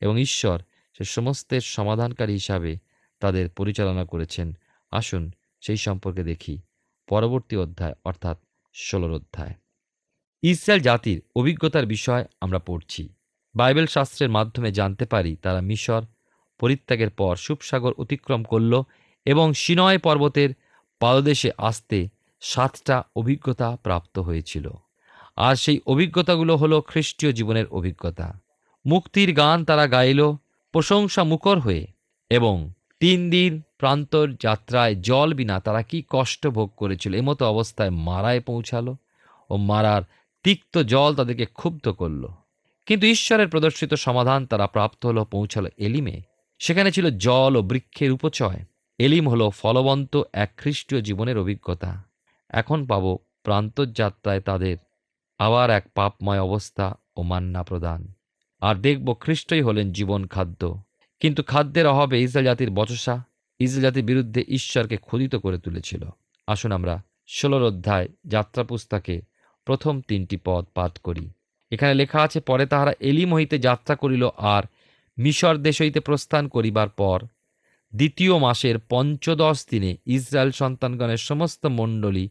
এবং 0.00 0.20
ঈশ্বর 0.20 0.62
সে 0.92 1.04
সমস্তের 1.04 1.60
সমাধানকারী 1.60 2.32
হিসাবে 2.32 2.76
তাদের 3.20 3.48
পরিচালনা 3.48 4.04
করেছেন। 4.04 4.56
আসুন 4.90 5.30
সেই 5.60 5.76
সম্পর্কে 5.76 6.24
দেখি। 6.24 6.60
পরবর্তী 7.08 7.56
অধ্যায়, 7.56 7.94
অর্থাৎ 8.04 8.38
ষোলোর 8.74 9.10
অধ্যায়। 9.10 9.54
ইসরায়েল 10.42 10.82
জাতির 10.82 11.22
অভিজ্ঞতার 11.36 11.86
বিষয় 11.86 12.24
আমরা 12.40 12.58
পড়ছি। 12.58 13.08
বাইবেল 13.54 13.86
শাস্ত্রের 13.86 14.30
মাধ্যমে 14.30 14.72
জানতে 14.72 15.04
পারি 15.04 15.36
তারা 15.36 15.60
মিশর 15.60 16.02
পরিত্যাগের 16.60 17.10
পর 17.10 17.36
সুপসাগর 17.36 17.92
অতিক্রম 17.92 18.42
করল 18.42 18.82
এবং 19.24 19.52
সিনয় 19.52 19.98
পর্বতের 19.98 20.50
পাদদেশে 21.00 21.50
আসতে 21.58 22.08
সাতটা 22.40 23.02
অভিজ্ঞতা 23.16 23.76
প্রাপ্ত 23.82 24.18
হয়েছিল। 24.18 24.70
আর 25.40 25.56
সেই 25.56 25.80
অভিজ্ঞতাগুলো 25.86 26.56
হলো 26.56 26.80
খ্রিস্টীয় 26.80 27.32
জীবনের 27.32 27.66
অভিজ্ঞতা। 27.66 28.40
মুক্তির 28.86 29.32
গান 29.32 29.64
তারা 29.64 29.86
গাইল 29.86 30.32
প্রশংসা 30.72 31.24
মুখর 31.24 31.58
হয়ে 31.58 31.86
এবং 32.30 32.72
তিন 33.00 33.30
দিন 33.30 33.62
প্রান্তর 33.78 34.32
যাত্রায় 34.40 34.94
জল 34.94 35.34
বিনা 35.34 35.60
তারা 35.60 35.82
কি 35.82 36.02
কষ্ট 36.08 36.46
ভোগ 36.46 36.70
করেছিল 36.76 37.14
এমতো 37.14 37.46
অবস্থায় 37.46 37.90
মারায় 37.90 38.40
পৌঁছালো 38.40 38.96
ও 39.50 39.56
মারার 39.56 40.02
তিক্ত 40.44 40.78
জল 40.82 41.14
তাদেরকে 41.14 41.46
ক্ষুব্ধ 41.46 41.88
করল। 41.88 42.28
কিন্তু 42.86 43.06
ঈশ্বরের 43.06 43.48
প্রদর্শিত 43.48 43.94
সমাধান 43.94 44.46
তারা 44.46 44.66
প্রাপ্ত 44.66 45.06
হলো, 45.06 45.24
পৌঁছালো 45.24 45.68
এলিমে। 45.76 46.20
সেখানে 46.58 46.92
ছিল 46.92 47.18
জল 47.18 47.56
ও 47.58 47.62
বৃক্ষের 47.62 48.12
উপচয়। 48.12 48.64
এলিম 48.98 49.28
হলো 49.28 49.50
ফলবন্ত 49.50 50.22
এক 50.32 50.50
খ্রিস্টীয় 50.56 51.00
জীবনের 51.00 51.38
অভিজ্ঞতা। 51.38 52.04
এখন 52.48 52.86
পাব 52.86 53.16
প্রান্তযাত্রায় 53.44 54.40
তাদের 54.40 54.76
আবার 55.40 55.70
এক 55.70 55.84
পাপময় 55.94 56.40
অবস্থা 56.40 56.94
ও 57.16 57.22
মান্না 57.22 57.62
প্রদান। 57.62 58.12
আর 58.60 58.74
দেখব 58.74 59.14
খ্রিস্টই 59.20 59.62
হলেন 59.62 59.92
জীবন 59.92 60.26
খাদ্য। 60.26 60.82
কিন্তু 61.20 61.42
খাদ্যের 61.42 61.86
অভাবে 61.86 62.22
ইসরায়েল 62.22 62.46
জাতির 62.46 62.70
বচসা, 62.70 63.24
ইসরায়েল 63.58 63.82
জাতির 63.82 64.04
বিরুদ্ধে 64.04 64.44
ঈশ্বরকে 64.48 64.96
ক্ষুদিত 64.96 65.36
করে 65.36 65.58
তুলেছিল। 65.58 66.04
আসুন 66.46 66.72
আমরা 66.72 67.02
ষোলোর 67.28 67.62
অধ্যায় 67.62 68.08
যাত্রা 68.26 68.64
পুস্তকে 68.64 69.22
প্রথম 69.64 70.00
তিনটি 70.00 70.36
পদ 70.44 70.66
পাঠ 70.74 70.98
করি। 70.98 71.30
এখানে 71.70 71.94
লেখা 71.94 72.22
আছে, 72.22 72.40
পরে 72.40 72.66
তাহারা 72.66 72.92
এলিম 73.00 73.34
হইতে 73.34 73.58
যাত্রা 73.58 73.94
করিল 73.96 74.28
আর 74.38 74.62
মিশর 75.18 75.56
দেশ 75.56 75.82
হইতে 75.82 76.00
প্রস্থান 76.00 76.48
করিবার 76.48 76.88
পর 76.88 77.22
দ্বিতীয় 77.94 78.38
মাসের 78.38 78.78
পঞ্চদশ 78.78 79.66
দিনে 79.70 79.96
ইসরায়েল 80.06 80.50
সন্তানগণের 80.50 81.16
সমস্ত 81.16 81.66
মণ্ডলী 81.66 82.28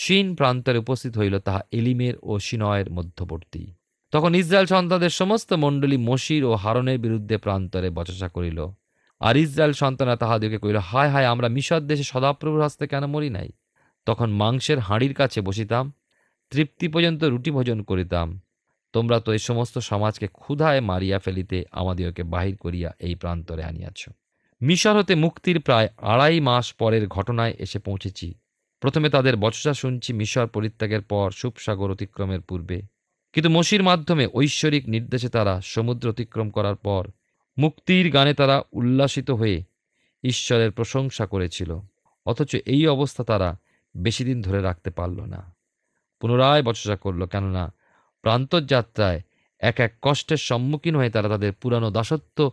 শিন 0.00 0.34
প্রান্তরে 0.34 0.78
উপস্থিত 0.78 1.18
হইল 1.18 1.38
তাহা 1.38 1.60
এলিমের 1.72 2.14
ও 2.22 2.38
সিনয়ের 2.38 2.90
মধ্যবর্তী। 2.90 3.74
তখন 4.10 4.34
ইসরায়েল 4.34 4.66
সন্তানদের 4.66 5.10
সমস্ত 5.10 5.52
মণ্ডলী 5.52 5.96
মশির 5.96 6.44
ও 6.44 6.54
হারনের 6.54 6.98
বিরুদ্ধে 6.98 7.36
প্রান্তরে 7.38 7.90
বচসা 7.90 8.28
করিল। 8.28 8.66
আর 9.20 9.36
ইসরায়েল 9.36 9.72
সন্তানরা 9.72 10.16
তাহাদিকে 10.16 10.58
কহিল, 10.58 10.76
হায় 10.76 11.08
হায়, 11.08 11.26
আমরা 11.26 11.48
মিশর 11.48 11.80
দেশে 11.80 12.02
সদাপ্রভুর 12.02 12.64
হস্তে 12.64 12.86
কেন 12.86 13.06
মরি 13.06 13.30
নাই? 13.30 13.48
তখন 14.06 14.30
মাংসের 14.30 14.78
হাঁড়ির 14.78 15.14
কাছে 15.14 15.40
বসিতাম, 15.40 15.92
তৃপ্তি 16.50 16.88
পর্যন্ত 16.88 17.24
রুটি 17.24 17.50
ভোজন 17.50 17.82
করিতাম। 17.82 18.40
তোমরা 18.92 19.20
তো 19.20 19.32
এই 19.32 19.38
সমস্ত 19.38 19.78
সমাজকে 19.78 20.26
ক্ষুধায় 20.26 20.80
মারিয়া 20.80 21.18
ফেলিতে 21.18 21.64
আমাদিওকে 21.72 22.22
বাহির 22.22 22.56
করিয়া 22.56 22.92
এই 22.98 23.14
প্রান্তরে 23.14 23.62
আনিয়াছ। 23.64 24.08
মিশর 24.60 24.98
হতে 24.98 25.14
মুক্তির 25.14 25.60
প্রায় 25.60 25.88
আড়াই 25.96 26.40
মাস 26.40 26.74
পরের 26.74 27.08
ঘটনায় 27.08 27.54
এসে 27.58 27.78
পৌঁছেছি। 27.78 28.34
প্রথমে 28.80 29.10
তাদের 29.10 29.36
বচসা 29.36 29.74
শুনছি 29.74 30.12
মিশর 30.12 30.46
পরিত্যাগের 30.46 31.02
পর 31.02 31.30
সুপসাগর 31.30 31.90
অতিক্রমের 31.90 32.40
পূর্বে। 32.40 32.82
কিন্তু 33.32 33.50
মসির 33.50 33.82
মাধ্যমে 33.82 34.28
ঐশ্বরিক 34.34 34.88
নির্দেশে 34.88 35.28
তারা 35.28 35.60
সমুদ্র 35.60 36.08
অতিক্রম 36.08 36.50
করার 36.50 36.76
পর 36.76 37.06
মুক্তির 37.58 38.10
গানে 38.10 38.34
তারা 38.34 38.62
উল্লাসিত 38.72 39.30
হয়ে 39.30 39.62
ঈশ্বরের 40.24 40.72
প্রশংসা 40.72 41.26
করেছিল। 41.26 41.78
অথচ 42.26 42.56
এই 42.66 42.86
অবস্থা 42.86 43.24
তারা 43.24 43.58
বেশি 43.96 44.24
দিন 44.24 44.42
ধরে 44.42 44.62
রাখতে 44.62 44.90
পারল 44.90 45.20
না। 45.20 45.56
পুনরায় 46.20 46.62
বচসা 46.62 46.96
করল, 46.96 47.26
কেননা 47.26 47.74
প্রান্তযাত্রায় 48.22 49.22
এক 49.60 49.80
এক 49.80 49.94
কষ্টের 50.02 50.36
সম্মুখীন 50.36 50.96
হয়ে 50.96 51.10
তারা 51.10 51.28
তাদের 51.28 51.52
পুরানো 51.52 51.90
দাসত্ব 51.90 52.50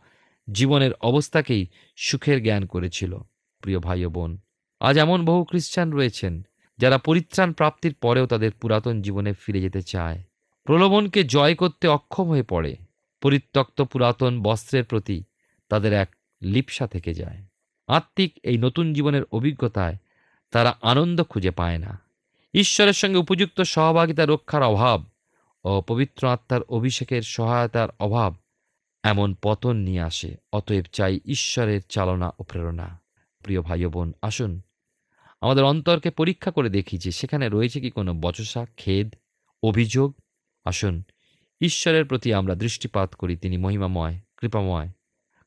জীবনের 0.51 0.93
অবস্থাকেই 0.93 1.67
সুখের 1.95 2.43
জ্ঞান 2.43 2.65
করেছিল। 2.65 3.17
প্রিয় 3.61 3.79
ভাই 3.79 4.05
বোন 4.05 4.37
আজ 4.79 4.97
এমন 4.97 5.25
বহু 5.25 5.43
খ্রিস্টান 5.43 5.91
রয়েছেন 5.91 6.45
যারা 6.77 6.97
পরিত্রাণ 6.97 7.53
প্রাপ্তির 7.53 7.93
পরেও 7.93 8.25
তাদের 8.25 8.51
পুরাতন 8.51 9.01
জীবনে 9.01 9.33
ফিরে 9.33 9.61
যেতে 9.61 9.81
চায়। 9.81 10.23
প্রলোভনকে 10.63 11.23
জয় 11.23 11.55
করতে 11.55 11.87
অক্ষম 11.87 12.27
হয়ে 12.29 12.43
পড়ে, 12.43 12.75
পরিত্যক্ত 13.21 13.81
পুরাতন 13.81 14.43
বস্ত্রের 14.43 14.83
প্রতি 14.83 15.23
তাদের 15.69 15.93
এক 15.93 16.15
লিপসা 16.41 16.87
থেকে 16.87 17.13
যায়। 17.13 17.43
আত্মিক 17.87 18.33
এই 18.43 18.57
নতুন 18.57 18.93
জীবনের 18.93 19.23
অভিজ্ঞতায় 19.31 19.95
তারা 20.51 20.77
আনন্দ 20.81 21.23
খুঁজে 21.23 21.51
পায় 21.51 21.77
না। 21.77 21.99
ঈশ্বরের 22.53 22.93
সঙ্গে 22.93 23.17
উপযুক্ত 23.17 23.61
সহভাগিতা 23.61 24.25
রক্ষার 24.25 24.63
অভাব 24.63 25.03
ও 25.63 25.81
পবিত্র 25.81 26.27
আত্মার 26.27 26.61
অভিষেকের 26.61 27.21
সহায়তার 27.21 27.89
অভাব 27.99 28.35
এমন 29.03 29.35
পতন 29.41 29.75
নিয়ে 29.75 30.01
আসে, 30.01 30.35
অতএব 30.53 30.85
চাই 30.91 31.19
ঈশ্বরের 31.25 31.81
চালনা 31.89 32.33
ও 32.39 32.43
প্রেরণা। 32.43 33.04
প্রিয় 33.45 33.61
ভাই 33.61 33.85
বোন 33.85 34.13
আসুন 34.21 34.61
আমাদের 35.41 35.63
অন্তরকে 35.63 36.09
পরীক্ষা 36.09 36.51
করে 36.51 36.69
দেখি 36.69 36.97
যে 36.97 37.11
সেখানে 37.11 37.49
রয়েছে 37.49 37.81
কি 37.81 37.89
কোনো 37.89 38.13
বচসা, 38.13 38.65
খেদ, 38.77 39.15
অভিযোগ। 39.63 40.15
আসুন, 40.63 41.03
ঈশ্বরের 41.61 42.05
প্রতি 42.05 42.33
আমরা 42.33 42.55
দৃষ্টিপাত 42.55 43.15
করি, 43.15 43.37
তিনি 43.37 43.57
মহিমাময়, 43.57 44.19
কৃপাময় 44.37 44.89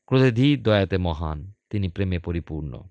ক্রোধে 0.05 0.31
ধীর 0.31 0.63
দয়াতে 0.63 0.97
মহান, 0.97 1.51
তিনি 1.69 1.89
প্রেমে 1.89 2.19
পরিপূর্ণ। 2.19 2.81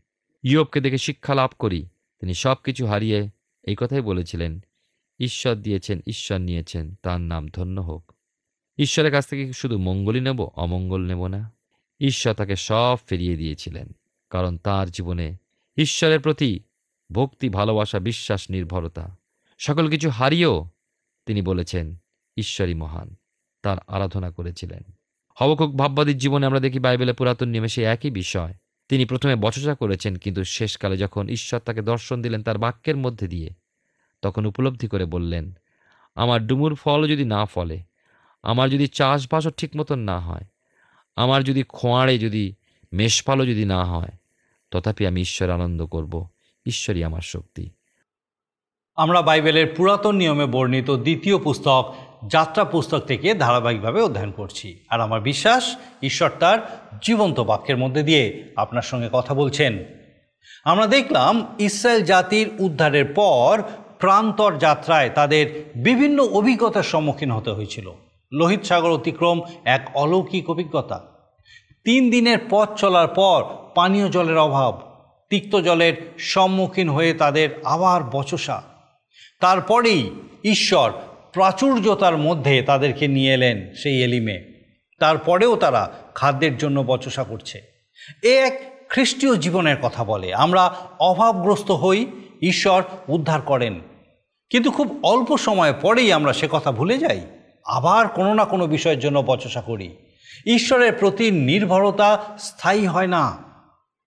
ইয়বকে 0.42 0.80
দেখে 0.80 0.98
শিক্ষা 0.98 1.34
লাভ 1.34 1.50
করি, 1.58 1.88
তিনি 2.20 2.34
সব 2.34 2.56
কিছু 2.64 2.86
হারিয়ে 2.86 3.28
এই 3.62 3.76
কথাই 3.78 4.00
বলেছিলেন, 4.00 4.60
ঈশ্বর 5.18 5.54
দিয়েছেন, 5.54 6.00
ঈশ্বর 6.06 6.38
নিয়েছেন, 6.38 6.94
তার 7.02 7.20
নাম 7.20 7.48
ধন্য 7.48 7.80
হোক। 7.80 8.12
ঈশ্বরের 8.78 9.12
কাছ 9.12 9.26
থেকে 9.26 9.52
শুধু 9.52 9.78
মঙ্গলই 9.78 10.20
নেব, 10.20 10.40
অমঙ্গল 10.40 11.06
নেব 11.06 11.26
না? 11.26 11.52
ঈশ্বর 12.00 12.34
তাকে 12.34 12.56
সব 12.56 12.98
ফিরিয়ে 13.06 13.36
দিয়েছিলেন। 13.36 13.92
কারণ 14.30 14.56
তার 14.56 14.90
জীবনে 14.90 15.36
ঈশ্বরের 15.76 16.20
প্রতি 16.20 16.60
ভক্তি, 17.12 17.48
ভালোবাসা, 17.48 17.98
বিশ্বাস, 17.98 18.50
নির্ভরতা, 18.50 19.16
সকল 19.58 19.90
কিছু 19.90 20.10
হারিয়েও 20.10 20.68
তিনি 21.26 21.42
বলেছেন, 21.42 21.96
ঈশ্বরই 22.36 22.74
মহান। 22.74 23.16
তার 23.62 23.76
আরাধনা 23.86 24.30
করেছিলেন। 24.30 24.82
হবকুক 25.34 25.76
ভাববাদীর 25.76 26.18
জীবনে 26.18 26.46
আমরা 26.46 26.60
দেখি 26.60 26.78
বাইবেলে 26.78 27.12
পুরাতন 27.12 27.48
নিয়মে 27.48 27.68
সেই 27.68 27.84
একই 27.84 28.10
বিষয়। 28.10 28.54
তিনি 28.88 29.04
প্রথমে 29.04 29.36
বচসা 29.36 29.74
করেছেন, 29.74 30.16
কিন্তু 30.16 30.44
শেষকালে 30.44 30.96
যখন 30.96 31.28
ঈশ্বর 31.28 31.60
তাকে 31.60 31.82
দর্শন 31.82 32.22
দিলেন 32.22 32.42
তার 32.42 32.58
বাক্যের 32.58 32.96
মধ্যে 32.96 33.28
দিয়ে, 33.28 33.50
তখন 34.22 34.46
উপলব্ধি 34.46 34.88
করে 34.88 35.04
বললেন, 35.04 35.58
আমার 36.14 36.46
ডুমুর 36.46 36.74
ফল 36.74 37.08
যদি 37.08 37.24
না 37.24 37.44
ফলে, 37.44 37.82
আমার 38.42 38.70
যদি 38.70 38.86
চাষবাসও 38.86 39.50
ঠিক 39.50 39.76
মতন 39.76 39.98
না 39.98 40.18
হয়, 40.18 40.44
আমার 41.16 41.44
যদি 41.44 41.62
খোঁয়াড়ে 41.62 42.18
যদি 42.18 42.54
মেষপালও 42.92 43.46
যদি 43.46 43.64
না 43.64 43.84
হয় 43.84 44.17
তথাপি 44.70 45.06
আমি 45.06 45.20
ঈশ্বর 45.20 45.50
আনন্দ 45.50 45.86
করব। 45.86 46.28
ঈশ্বরই 46.66 47.04
আমার 47.04 47.20
শক্তি। 47.20 47.70
আমরা 48.96 49.22
বাইবেলের 49.22 49.74
পুরাতন 49.76 50.16
নিয়মে 50.16 50.46
বর্ণিত 50.46 50.90
দ্বিতীয় 50.90 51.38
পুস্তক, 51.38 51.94
যাত্রা 52.26 52.64
পুস্তক 52.64 52.98
থেকে 52.98 53.34
ধারাবাহিকভাবে 53.34 54.02
অধ্যয়ন 54.02 54.30
করছি। 54.30 54.84
আর 54.88 55.00
আমার 55.00 55.20
বিশ্বাস, 55.20 55.76
ঈশ্বর 56.02 56.30
তার 56.40 56.88
জীবন্ত 57.02 57.40
বাক্যের 57.40 57.76
মধ্যে 57.76 58.02
দিয়ে 58.02 58.52
আপনার 58.56 58.82
সঙ্গে 58.82 59.08
কথা 59.12 59.34
বলছেন। 59.34 59.84
আমরা 60.64 60.86
দেখলাম, 60.86 61.54
ইসরায়েল 61.58 62.02
জাতির 62.02 62.50
উদ্ধারের 62.58 63.04
পর 63.04 63.62
প্রান্তর 63.98 64.58
যাত্রায় 64.58 65.10
তাদের 65.10 65.72
বিভিন্ন 65.76 66.24
অভিজ্ঞতার 66.24 66.82
সম্মুখীন 66.82 67.30
হতে 67.30 67.50
হয়েছিল। 67.50 67.92
লোহিত 68.32 68.62
সাগর 68.62 68.90
অতিক্রম 68.90 69.40
এক 69.64 69.90
অলৌকিক 69.94 70.50
অভিজ্ঞতা। 70.50 71.17
তিন 71.88 72.10
দিনের 72.10 72.38
পথ 72.50 72.74
চলার 72.74 73.08
পর 73.08 73.44
পানীয় 73.74 74.08
জলের 74.08 74.38
অভাব, 74.38 74.80
তিক্ত 75.30 75.56
জলের 75.56 76.14
সম্মুখীন 76.18 76.88
হয়ে 76.88 77.14
তাদের 77.14 77.48
আবার 77.64 78.02
বচসা। 78.02 78.62
তারপরেই 79.40 80.10
ঈশ্বর 80.44 80.92
প্রাচুর্যতার 81.32 82.16
মধ্যে 82.16 82.62
তাদেরকে 82.62 83.08
নিয়ে 83.08 83.34
এলেন 83.34 83.74
সেই 83.74 84.02
এলিমে। 84.02 84.64
তারপরেও 84.98 85.56
তারা 85.56 85.92
খাদ্যের 86.14 86.58
জন্য 86.58 86.84
বচসা 86.86 87.24
করছে। 87.24 87.60
এ 88.22 88.38
এক 88.40 88.70
খ্রিস্টীয় 88.88 89.36
জীবনের 89.36 89.76
কথা 89.82 90.04
বলে। 90.04 90.34
আমরা 90.34 90.74
অভাবগ্রস্ত 91.00 91.70
হই, 91.70 92.06
ঈশ্বর 92.42 92.82
উদ্ধার 93.08 93.42
করেন। 93.42 93.80
কিন্তু 94.50 94.70
খুব 94.70 94.98
অল্প 95.02 95.36
সময় 95.36 95.74
পরেই 95.80 96.12
আমরা 96.12 96.32
সে 96.32 96.48
কথা 96.50 96.72
ভুলে 96.72 96.98
যাই। 96.98 97.20
আবার 97.64 98.08
কোনো 98.08 98.34
না 98.34 98.44
কোনো 98.44 98.66
বিষয়ের 98.66 98.98
জন্য 98.98 99.22
বচসা 99.26 99.60
করি। 99.60 99.96
ঈশ্বরের 100.46 100.92
প্রতি 100.92 101.30
নির্ভরতা 101.30 102.24
স্থায়ী 102.38 102.86
হয় 102.86 103.06
না। 103.06 103.48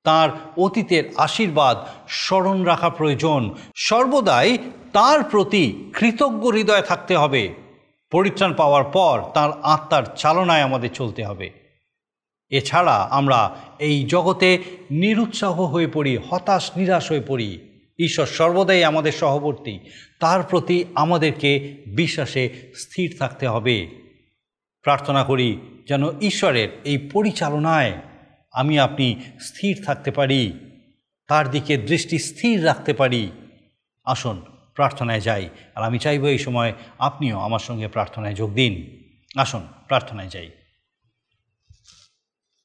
তার 0.04 0.30
অতীতের 0.58 1.04
আশীর্বাদ 1.18 1.78
স্মরণ 2.10 2.64
রাখা 2.64 2.90
প্রয়োজন। 2.90 3.56
সর্বদাই 3.76 4.58
তার 4.94 5.24
প্রতি 5.24 5.92
কৃতজ্ঞ 5.94 6.52
হৃদয় 6.52 6.82
থাকতে 6.82 7.18
হবে। 7.18 7.54
পরিত্রাণ 8.12 8.54
পাওয়ার 8.54 8.84
পর 8.84 9.22
তার 9.34 9.62
আত্মার 9.62 10.04
চালনায় 10.16 10.62
আমাদের 10.62 10.90
চলতে 10.94 11.26
হবে। 11.26 11.62
এছাড়া 12.50 13.08
আমরা 13.12 13.56
এই 13.80 14.04
জগতে 14.04 14.64
নিরুৎসাহ 14.92 15.62
হয়ে 15.62 15.88
পড়ি, 15.88 16.18
হতাশ, 16.30 16.72
নিরাশ 16.76 17.10
হয়ে 17.10 17.22
পড়ি। 17.22 17.60
ঈশ্বর 18.00 18.26
সর্বদাই 18.26 18.84
আমাদের 18.84 19.12
সহবর্তী। 19.12 19.80
তার 20.20 20.44
প্রতি 20.44 20.84
আমাদেরকে 20.96 21.78
বিশ্বাসে 21.88 22.50
স্থির 22.76 23.16
থাকতে 23.20 23.48
হবে। 23.48 23.88
প্রার্থনা 24.84 25.24
করি 25.24 25.71
যেন 25.88 26.20
ঈশ্বরের 26.20 26.70
এই 26.84 26.98
পরিচালনায় 26.98 27.94
আমি 28.52 28.80
আপনি 28.80 29.16
স্থির 29.40 29.86
থাকতে 29.86 30.12
পারি, 30.12 30.60
তার 31.28 31.52
দিকে 31.52 31.78
দৃষ্টি 31.78 32.20
স্থির 32.20 32.66
রাখতে 32.66 32.94
পারি। 32.94 33.32
আসুন, 34.06 34.42
প্রার্থনায় 34.76 35.22
যাই। 35.22 35.50
আর 35.76 35.84
আমি 35.84 36.00
চাইব 36.00 36.26
এই 36.26 36.38
সময় 36.38 36.74
আপনিও 37.00 37.40
আমার 37.40 37.60
সঙ্গে 37.60 37.88
প্রার্থনায় 37.88 38.36
যোগ 38.36 38.54
দিন। 38.54 39.02
আসুন, 39.40 39.68
প্রার্থনায় 39.88 40.30
যাই। 40.30 40.52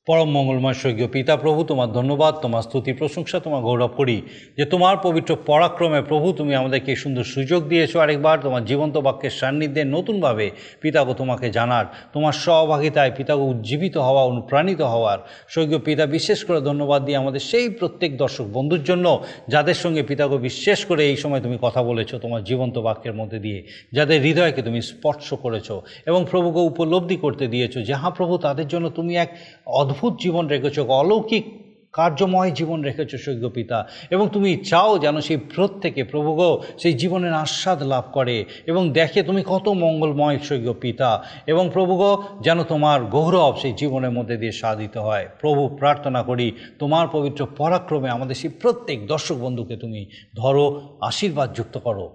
পরম 0.07 0.29
মঙ্গলময় 0.37 0.77
স্বর্গীয় 0.83 1.09
পিতা 1.15 1.35
প্রভু, 1.37 1.61
তোমার 1.65 1.89
ধন্যবাদ, 1.99 2.35
তোমার 2.45 2.63
স্তুতি, 2.63 2.93
প্রশংসা, 2.93 3.37
তোমার 3.41 3.63
গৌরব 3.63 3.93
করি 3.97 4.17
যে 4.59 4.65
তোমার 4.65 4.97
পবিত্র 5.03 5.33
পরাক্রমে 5.51 6.01
প্রভু, 6.03 6.27
তুমি 6.33 6.53
আমাদেরকে 6.55 6.91
সুন্দর 6.97 7.25
সুযোগ 7.35 7.61
দিয়েছ 7.69 7.93
আরেকবার, 7.97 8.37
তোমার 8.41 8.63
জীবন্ত 8.65 8.95
বাক্যের 8.97 9.35
সান্নিধ্যে 9.41 9.83
নতুনভাবে 9.85 10.47
পিতাগো 10.83 11.13
তোমাকে 11.15 11.47
জানার, 11.51 11.87
তোমার 12.13 12.35
সহভাগিতায় 12.45 13.13
পিতাগো 13.17 13.45
উজ্জীবিত 13.45 13.97
হওয়া, 13.97 14.23
অনুপ্রাণিত 14.25 14.81
হওয়ার। 14.95 15.19
স্বর্গীয় 15.49 15.79
পিতা, 15.79 16.05
বিশেষ 16.07 16.39
করে 16.45 16.61
ধন্যবাদ 16.61 17.01
দিয়ে 17.05 17.19
আমাদের 17.19 17.43
সেই 17.51 17.67
প্রত্যেক 17.81 18.11
দর্শক 18.17 18.47
বন্ধুর 18.53 18.83
জন্য, 18.83 19.07
যাদের 19.49 19.75
সঙ্গে 19.75 20.03
পিতাগো 20.03 20.37
বিশেষ 20.39 20.79
করে 20.87 21.03
এই 21.11 21.17
সময় 21.17 21.41
তুমি 21.41 21.57
কথা 21.61 21.81
বলেছ, 21.83 22.11
তোমার 22.15 22.43
জীবন্ত 22.45 22.77
বাক্যের 22.79 23.15
মধ্যে 23.15 23.39
দিয়ে, 23.39 23.61
যাদের 23.93 24.19
হৃদয়কে 24.21 24.61
তুমি 24.63 24.81
স্পর্শ 24.83 25.29
করেছ 25.35 25.69
এবং 26.07 26.21
প্রভুকে 26.31 26.63
উপলব্ধি 26.71 27.17
করতে 27.17 27.45
দিয়েছ 27.47 27.75
যাহা 27.91 28.09
প্রভু, 28.11 28.35
তাদের 28.39 28.67
জন্য 28.69 28.87
তুমি 28.99 29.13
এক 29.17 29.31
অদ্ভুত 29.67 30.13
জীবন 30.21 30.47
রেখেছো, 30.47 30.85
অলৌকিক 30.85 31.45
কার্যময় 31.93 32.51
জীবন 32.51 32.83
রেখেছো 32.83 33.19
সৈক্য 33.19 33.49
পিতা 33.51 33.89
এবং 34.11 34.29
তুমি 34.33 34.57
চাও 34.57 34.99
যেন 34.99 35.21
সেই 35.21 35.37
প্রত্যেকে 35.37 36.05
প্রভুগ 36.05 36.63
সেই 36.79 36.93
জীবনের 36.93 37.33
আস্বাদ 37.33 37.83
লাভ 37.83 38.05
করে 38.13 38.45
এবং 38.67 38.91
দেখে 38.91 39.23
তুমি 39.23 39.43
কত 39.47 39.69
মঙ্গলময় 39.69 40.39
সৈক্য 40.39 40.75
পিতা 40.81 41.25
এবং 41.47 41.71
প্রভুগ 41.73 42.23
যেন 42.41 42.63
তোমার 42.63 43.05
গৌরব 43.05 43.57
সেই 43.57 43.73
জীবনের 43.73 44.11
মধ্যে 44.11 44.37
দিয়ে 44.37 44.53
সাধিত 44.53 44.97
হয়। 44.97 45.29
প্রভু, 45.41 45.69
প্রার্থনা 45.69 46.23
করি, 46.23 46.53
তোমার 46.79 47.07
পবিত্র 47.13 47.47
পরাক্রমে 47.57 48.11
আমাদের 48.11 48.35
সেই 48.35 48.51
প্রত্যেক 48.51 49.07
দর্শক 49.07 49.35
বন্ধুকে 49.35 49.77
তুমি 49.77 50.11
ধরো, 50.37 50.99
আশীর্বাদ 51.01 51.55
যুক্ত 51.55 51.79
করো। 51.79 52.07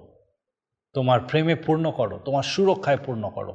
তোমার 0.93 1.19
প্রেমে 1.19 1.55
পূর্ণ 1.55 1.91
করো, 1.91 2.19
তোমার 2.25 2.43
সুরক্ষায় 2.43 2.97
পূর্ণ 3.05 3.29
করো, 3.29 3.53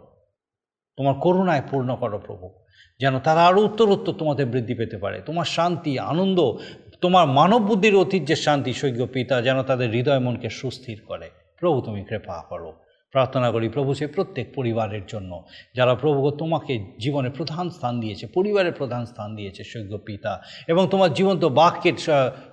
তোমার 0.96 1.14
করুণায় 1.14 1.62
পূর্ণ 1.70 1.96
করো 1.96 2.18
প্রভু। 2.26 2.65
যেন 3.00 3.18
তারা 3.18 3.46
আরও 3.46 3.64
উত্তর 3.64 3.88
উত্তর 3.88 4.12
তোমাতে 4.12 4.44
বৃদ্ধি 4.44 4.74
পেতে 4.74 4.96
পারে। 4.96 5.20
তোমার 5.20 5.44
শান্তি, 5.44 5.98
আনন্দ, 5.98 6.52
তোমার 7.00 7.26
মানব 7.26 7.62
বুদ্ধির 7.62 7.96
অতীত 7.96 8.22
যে 8.22 8.36
শান্তি 8.36 8.72
সৈক্য 8.72 9.06
পিতা 9.06 9.42
যেন 9.42 9.62
তাদের 9.62 9.90
হৃদয় 9.90 10.20
মনকে 10.20 10.50
সুস্থির 10.50 11.00
করে। 11.06 11.30
প্রভু 11.60 11.80
তুমি 11.80 12.04
কৃপা 12.04 12.42
করো। 12.48 12.72
প্রার্থনা 13.12 13.50
করি, 13.50 13.68
প্রভু, 13.68 13.94
সে 13.94 14.06
প্রত্যেক 14.06 14.46
পরিবারের 14.54 15.04
জন্য, 15.08 15.32
যারা 15.74 15.94
প্রভু 15.94 16.30
তোমাকে 16.30 16.72
জীবনে 16.98 17.30
প্রধান 17.30 17.70
স্থান 17.70 18.00
দিয়েছে, 18.00 18.26
পরিবারের 18.26 18.72
প্রধান 18.72 19.02
স্থান 19.04 19.28
দিয়েছে, 19.36 19.64
সৈক্য 19.64 19.94
পিতা, 19.98 20.32
এবং 20.68 20.82
তোমার 20.90 21.10
জীবন্ত 21.14 21.44
বাক্যের 21.44 21.96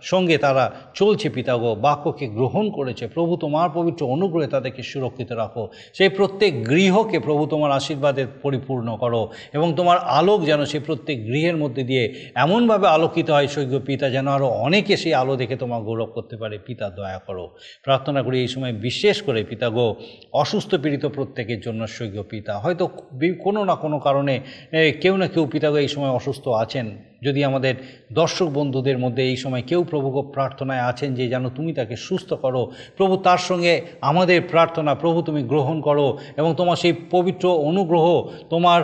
সঙ্গে 0.02 0.38
তারা 0.38 0.66
চলছে 0.94 1.30
পিতা 1.30 1.58
গো, 1.58 1.76
বাক্যকে 1.76 2.28
গ্রহণ 2.28 2.66
করেছে, 2.72 3.08
প্রভু, 3.08 3.38
তোমার 3.38 3.70
পবিত্র 3.74 4.02
অনুগ্রহে 4.06 4.48
তাদেরকে 4.48 4.82
সুরক্ষিত 4.84 5.32
রাখো, 5.32 5.64
সেই 5.94 6.10
প্রত্যেক 6.10 6.52
গৃহকে 6.70 7.20
প্রভু, 7.20 7.46
তোমার 7.46 7.72
আশীর্বাদে 7.72 8.24
পরিপূর্ণ 8.42 8.88
করো, 8.98 9.22
এবং 9.54 9.68
তোমার 9.76 9.98
আলোক 9.98 10.40
যেন 10.46 10.66
সেই 10.66 10.80
প্রত্যেক 10.80 11.18
গৃহের 11.26 11.58
মধ্যে 11.58 11.84
দিয়ে 11.84 12.04
এমনভাবে 12.36 12.88
আলোকিত 12.88 13.28
হয়, 13.30 13.48
সৈক্য 13.48 13.80
পিতা, 13.86 14.06
যেন 14.10 14.28
আরও 14.28 14.48
অনেকে 14.48 14.94
সেই 14.98 15.14
আলো 15.14 15.36
দেখে 15.36 15.56
তোমার 15.56 15.82
গৌরব 15.82 16.06
করতে 16.06 16.36
পারে, 16.38 16.56
পিতা, 16.58 16.90
দয়া 16.90 17.20
করো। 17.28 17.46
প্রার্থনা 17.84 18.20
করি 18.24 18.38
এই 18.42 18.48
সময় 18.48 18.74
বিশেষ 18.74 19.16
করে 19.22 19.40
পিতা 19.44 19.70
গো 19.70 19.88
অসুস্থ 20.44 20.72
পীড়িত 20.84 21.06
প্রত্যেকের 21.18 21.60
জন্য 21.66 21.82
সৈক্য 21.96 22.20
পিতা। 22.32 22.54
হয়তো 22.64 22.86
কোনো 23.46 23.62
না 23.70 23.76
কোনো 23.84 23.98
কারণে 24.08 24.36
কেউ 25.02 25.16
না 25.22 25.28
কেউ 25.34 25.44
পিতা 25.54 25.68
এই 25.86 25.90
সময় 25.96 26.14
অসুস্থ 26.20 26.46
আছেন। 26.64 26.88
যদি 27.26 27.40
আমাদের 27.50 27.74
দর্শক 28.20 28.48
বন্ধুদের 28.58 28.98
মধ্যে 29.04 29.22
এই 29.32 29.38
সময় 29.44 29.64
কেউ 29.70 29.82
প্রভুকে 29.92 30.22
প্রার্থনায় 30.36 30.84
আছেন 30.92 31.10
যে 31.18 31.26
যেন 31.34 31.46
তুমি 31.58 31.72
তাকে 31.80 31.96
সুস্থ 32.08 32.30
করো, 32.44 32.62
প্রভু 32.98 33.14
তার 33.28 33.42
সঙ্গে 33.50 33.74
আমাদের 34.12 34.40
প্রার্থনা, 34.54 34.92
প্রভু 35.04 35.20
তুমি 35.28 35.42
গ্রহণ 35.52 35.78
করো 35.88 36.08
এবং 36.40 36.52
তোমার 36.60 36.78
সেই 36.84 36.94
পবিত্র 37.16 37.46
অনুগ্রহ, 37.70 38.06
তোমার 38.54 38.80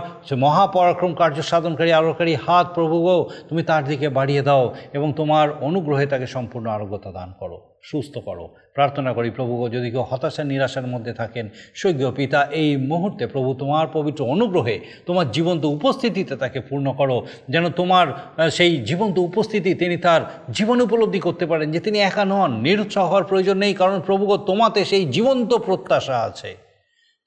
মহাপরাক্রম 0.45 1.11
কার্য 1.19 1.37
সাধনকারী 1.51 1.91
আলোকারী 2.01 2.33
হাত 2.45 2.65
প্রভুগো 2.77 3.15
তুমি 3.49 3.61
তার 3.69 3.83
দিকে 3.89 4.07
বাড়িয়ে 4.17 4.43
দাও 4.47 4.63
এবং 4.97 5.07
তোমার 5.19 5.47
অনুগ্রহে 5.67 6.05
তাকে 6.13 6.27
সম্পূর্ণ 6.35 6.65
আরোগ্যতা 6.75 7.09
দান 7.17 7.29
করো, 7.39 7.57
সুস্থ 7.89 8.15
করো। 8.27 8.45
প্রার্থনা 8.77 9.11
করি 9.17 9.29
প্রভু, 9.37 9.53
যদি 9.75 9.87
কেউ 9.93 10.03
হতাশা 10.09 10.43
নিরাশার 10.51 10.87
মধ্যে 10.93 11.13
থাকেন, 11.13 11.45
স্বর্গীয় 11.79 12.11
পিতা, 12.19 12.39
এই 12.61 12.69
মুহূর্তে 12.91 13.23
প্রভু 13.33 13.49
তোমার 13.61 13.85
পবিত্র 13.97 14.21
অনুগ্রহে 14.35 14.75
তোমার 15.07 15.27
জীবন্ত 15.35 15.63
উপস্থিতিতে 15.77 16.33
তাকে 16.43 16.59
পূর্ণ 16.69 16.87
করো, 16.99 17.17
যেন 17.53 17.65
তোমার 17.69 18.07
সেই 18.51 18.77
জীবন্ত 18.77 19.17
উপস্থিতি 19.17 19.73
তিনি 19.73 19.97
তার 19.97 20.21
জীবন 20.51 20.81
উপলব্ধি 20.81 21.19
করতে 21.19 21.45
পারেন 21.45 21.71
যে 21.71 21.79
তিনি 21.79 21.99
একা 21.99 22.25
নন, 22.25 22.61
নিরুৎসাহ 22.61 23.07
হওয়ার 23.07 23.23
প্রয়োজন 23.23 23.57
নেই, 23.57 23.73
কারণ 23.73 24.01
প্রভুগ 24.01 24.45
তোমাতে 24.45 24.85
সেই 24.85 25.05
জীবন্ত 25.05 25.53
প্রত্যাশা 25.53 26.19
আছে। 26.19 26.55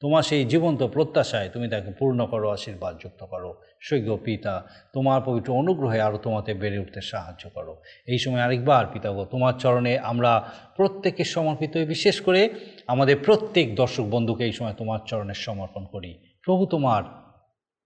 তোমার 0.00 0.22
সেই 0.22 0.44
জীবন্ত 0.44 0.82
প্রত্যাশায় 0.82 1.48
তুমি 1.48 1.68
তাকে 1.68 1.90
পূর্ণ 1.98 2.26
করো, 2.26 2.50
আশীর্বাদ 2.50 2.98
যুক্ত 3.02 3.24
করো। 3.24 3.60
সৈক্য 3.80 4.18
পিতা, 4.24 4.66
তোমার 4.92 5.20
পবিত্র 5.24 5.52
অনুগ্রহে 5.52 6.00
আরও 6.00 6.18
তোমাতে 6.18 6.54
বেড়ে 6.54 6.78
উঠতে 6.78 7.00
সাহায্য 7.00 7.50
করো। 7.54 7.82
এই 8.06 8.18
সময় 8.18 8.40
আরেকবার 8.40 8.86
পিতাগো 8.92 9.24
তোমার 9.24 9.54
চরণে 9.58 9.98
আমরা 9.98 10.50
প্রত্যেকের 10.76 11.24
সমর্পিত 11.24 11.76
বিশেষ 11.76 12.20
করে 12.20 12.48
আমাদের 12.86 13.16
প্রত্যেক 13.16 13.74
দর্শক 13.76 14.02
বন্ধুকে 14.02 14.44
এই 14.44 14.52
সময় 14.52 14.72
তোমার 14.72 14.98
চরণে 15.06 15.34
সমর্পণ 15.34 15.84
করি। 15.84 16.18
প্রভু 16.44 16.66
তোমার 16.66 17.21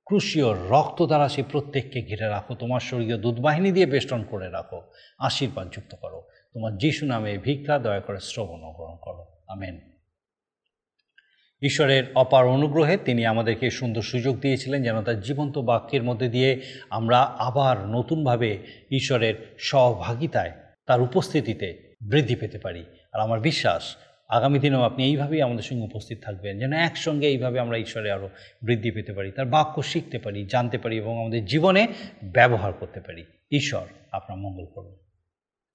ক্রুশীয় 0.07 0.55
রক্ত 0.55 1.07
দ্বারা 1.07 1.29
সেই 1.29 1.45
প্রত্যেককে 1.53 2.03
ঘিরে 2.03 2.29
রাখো। 2.29 2.55
তোমার 2.55 2.81
শরীরে 2.81 3.19
দুধবাহিনী 3.19 3.73
দিয়ে 3.73 3.87
বেষ্টন 3.87 4.23
করে 4.23 4.51
রাখো। 4.51 4.83
আশীর্বাদ 5.19 5.71
যুক্ত 5.73 5.95
করো। 5.95 6.29
তোমার 6.55 6.79
যিশু 6.79 7.07
নামে 7.07 7.39
ভিক্ষা, 7.39 7.79
দয়া 7.79 8.01
করে 8.01 8.21
শ্রবণ 8.21 8.59
গ্রহণ 8.59 8.97
করো। 9.03 9.27
আমেন। 9.49 9.81
ঈশ্বরের 11.63 12.05
অপার 12.15 12.47
অনুগ্রহে 12.47 12.97
তিনি 12.97 13.27
আমাদেরকে 13.27 13.71
সুন্দর 13.71 14.03
সুযোগ 14.03 14.41
দিয়েছিলেন 14.41 14.83
যেন 14.83 15.03
তার 15.03 15.21
জীবন্ত 15.21 15.59
বাক্যের 15.59 16.03
মধ্যে 16.03 16.29
দিয়ে 16.29 16.63
আমরা 16.91 17.23
আবার 17.23 17.87
নতুনভাবে 17.87 18.59
ঈশ্বরের 18.91 19.57
সহভাগিতায় 19.59 20.53
তার 20.87 21.01
উপস্থিতিতে 21.01 21.95
বৃদ্ধি 22.11 22.37
পেতে 22.37 22.59
পারি। 22.59 22.85
আর 23.13 23.21
আমার 23.21 23.41
বিশ্বাস 23.41 23.97
আগামী 24.29 24.59
দিনেও 24.59 24.83
আপনি 24.83 25.05
এইভাবেই 25.05 25.43
আমাদের 25.43 25.63
সঙ্গে 25.63 25.83
উপস্থিত 25.83 26.19
থাকবেন, 26.25 26.59
যেন 26.59 26.73
একসঙ্গে 26.73 27.27
এইভাবে 27.27 27.61
আমরা 27.61 27.77
ঈশ্বরে 27.77 28.11
আরও 28.11 28.31
বৃদ্ধি 28.63 28.91
পেতে 28.91 29.13
পারি, 29.13 29.33
তার 29.33 29.47
বাক্য 29.47 29.83
শিখতে 29.83 30.19
পারি, 30.19 30.47
জানতে 30.51 30.79
পারি 30.79 30.97
এবং 30.97 31.21
আমাদের 31.21 31.45
জীবনে 31.45 31.87
ব্যবহার 32.25 32.73
করতে 32.73 33.01
পারি। 33.01 33.25
ঈশ্বর 33.53 33.87
আপনার 34.13 34.39
মঙ্গল 34.39 34.65
করুন। 34.75 34.97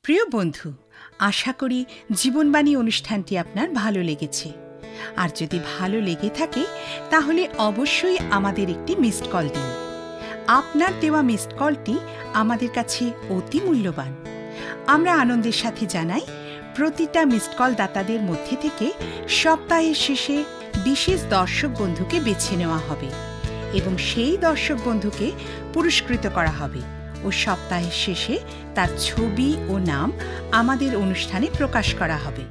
প্রিয় 0.01 0.25
বন্ধু, 0.31 0.73
আশা 1.19 1.53
করি 1.53 1.85
জীবনবাণী 2.11 2.75
অনুষ্ঠানটি 2.75 3.37
আপনার 3.37 3.69
ভালো 3.69 4.03
লেগেছে। 4.03 4.51
আর 5.15 5.29
যদি 5.35 5.59
ভালো 5.79 6.01
লেগে 6.01 6.29
থাকে, 6.29 6.65
তাহলে 7.09 7.47
অবশ্যই 7.57 8.17
আমাদের 8.31 8.69
একটি 8.69 8.95
মিসড 8.95 9.27
কল 9.31 9.47
দিন। 9.47 9.71
আপনার 10.47 10.91
দেওয়া 10.99 11.21
মিসড 11.21 11.53
কলটি 11.53 11.97
আমাদের 12.33 12.69
কাছে 12.73 13.11
অতি 13.29 13.59
মূল্যবান। 13.59 14.15
আমরা 14.87 15.15
আনন্দের 15.15 15.51
সাথে 15.51 15.85
জানাই 15.85 16.21
প্রতিটা 16.75 17.25
মিসড 17.25 17.57
কল 17.57 17.73
দাতাদের 17.73 18.21
মধ্যে 18.21 18.55
থেকে 18.61 18.91
সপ্তাহের 19.27 19.95
শেষে 19.95 20.43
বিশেষ 20.83 21.23
দর্শক 21.29 21.69
বন্ধুকে 21.79 22.19
বেছে 22.19 22.55
নেওয়া 22.55 22.77
হবে 22.77 23.07
এবং 23.73 23.97
সেই 23.97 24.37
দর্শক 24.37 24.77
বন্ধুকে 24.85 25.31
পুরস্কৃত 25.73 26.27
করা 26.35 26.51
হবে 26.51 26.81
ও 27.23 27.31
সপ্তাহের 27.31 27.91
শেষে 27.91 28.39
তার 28.75 28.89
ছবি 28.99 29.55
ও 29.69 29.77
নাম 29.77 30.11
আমাদের 30.51 30.95
অনুষ্ঠানে 30.95 31.47
প্রকাশ 31.57 31.95
করা 31.95 32.17
হবে। 32.17 32.43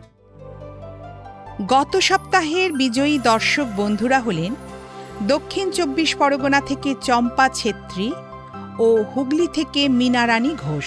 গত 1.68 1.96
সপ্তাহের 1.96 2.72
বিজয়ী 2.72 3.18
দর্শক 3.18 3.66
বন্ধুরা 3.76 4.20
হলেন 4.20 4.54
দক্ষিণ 5.28 5.70
চব্বিশ 5.70 6.14
পরগনা 6.14 6.60
থেকে 6.60 6.94
চম্পা 7.02 7.48
ছেত্রী 7.48 8.12
ও 8.78 9.02
হুগলি 9.02 9.48
থেকে 9.52 9.88
Minarani 9.88 10.56
Ghosh. 10.62 10.86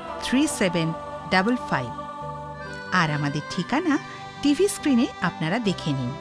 Three 0.23 0.47
seven 0.47 0.93
double 1.29 1.55
five 1.69 1.89
আর 2.91 3.11
আমাদের 3.11 3.41
ঠিকানা 3.49 3.97
টিভি 4.41 4.67
স্ক্রিনে 4.67 5.07
আপনারা 5.21 5.59
দেখে 5.59 5.91
নিন। 5.91 6.11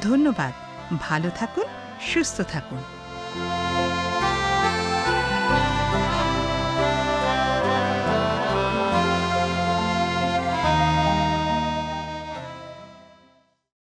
ধন্যবাদ। 0.00 0.52
ভালো 1.00 1.30
থাকুন, 1.36 1.64
সুস্থ 2.00 2.40
থাকুন। 2.40 2.82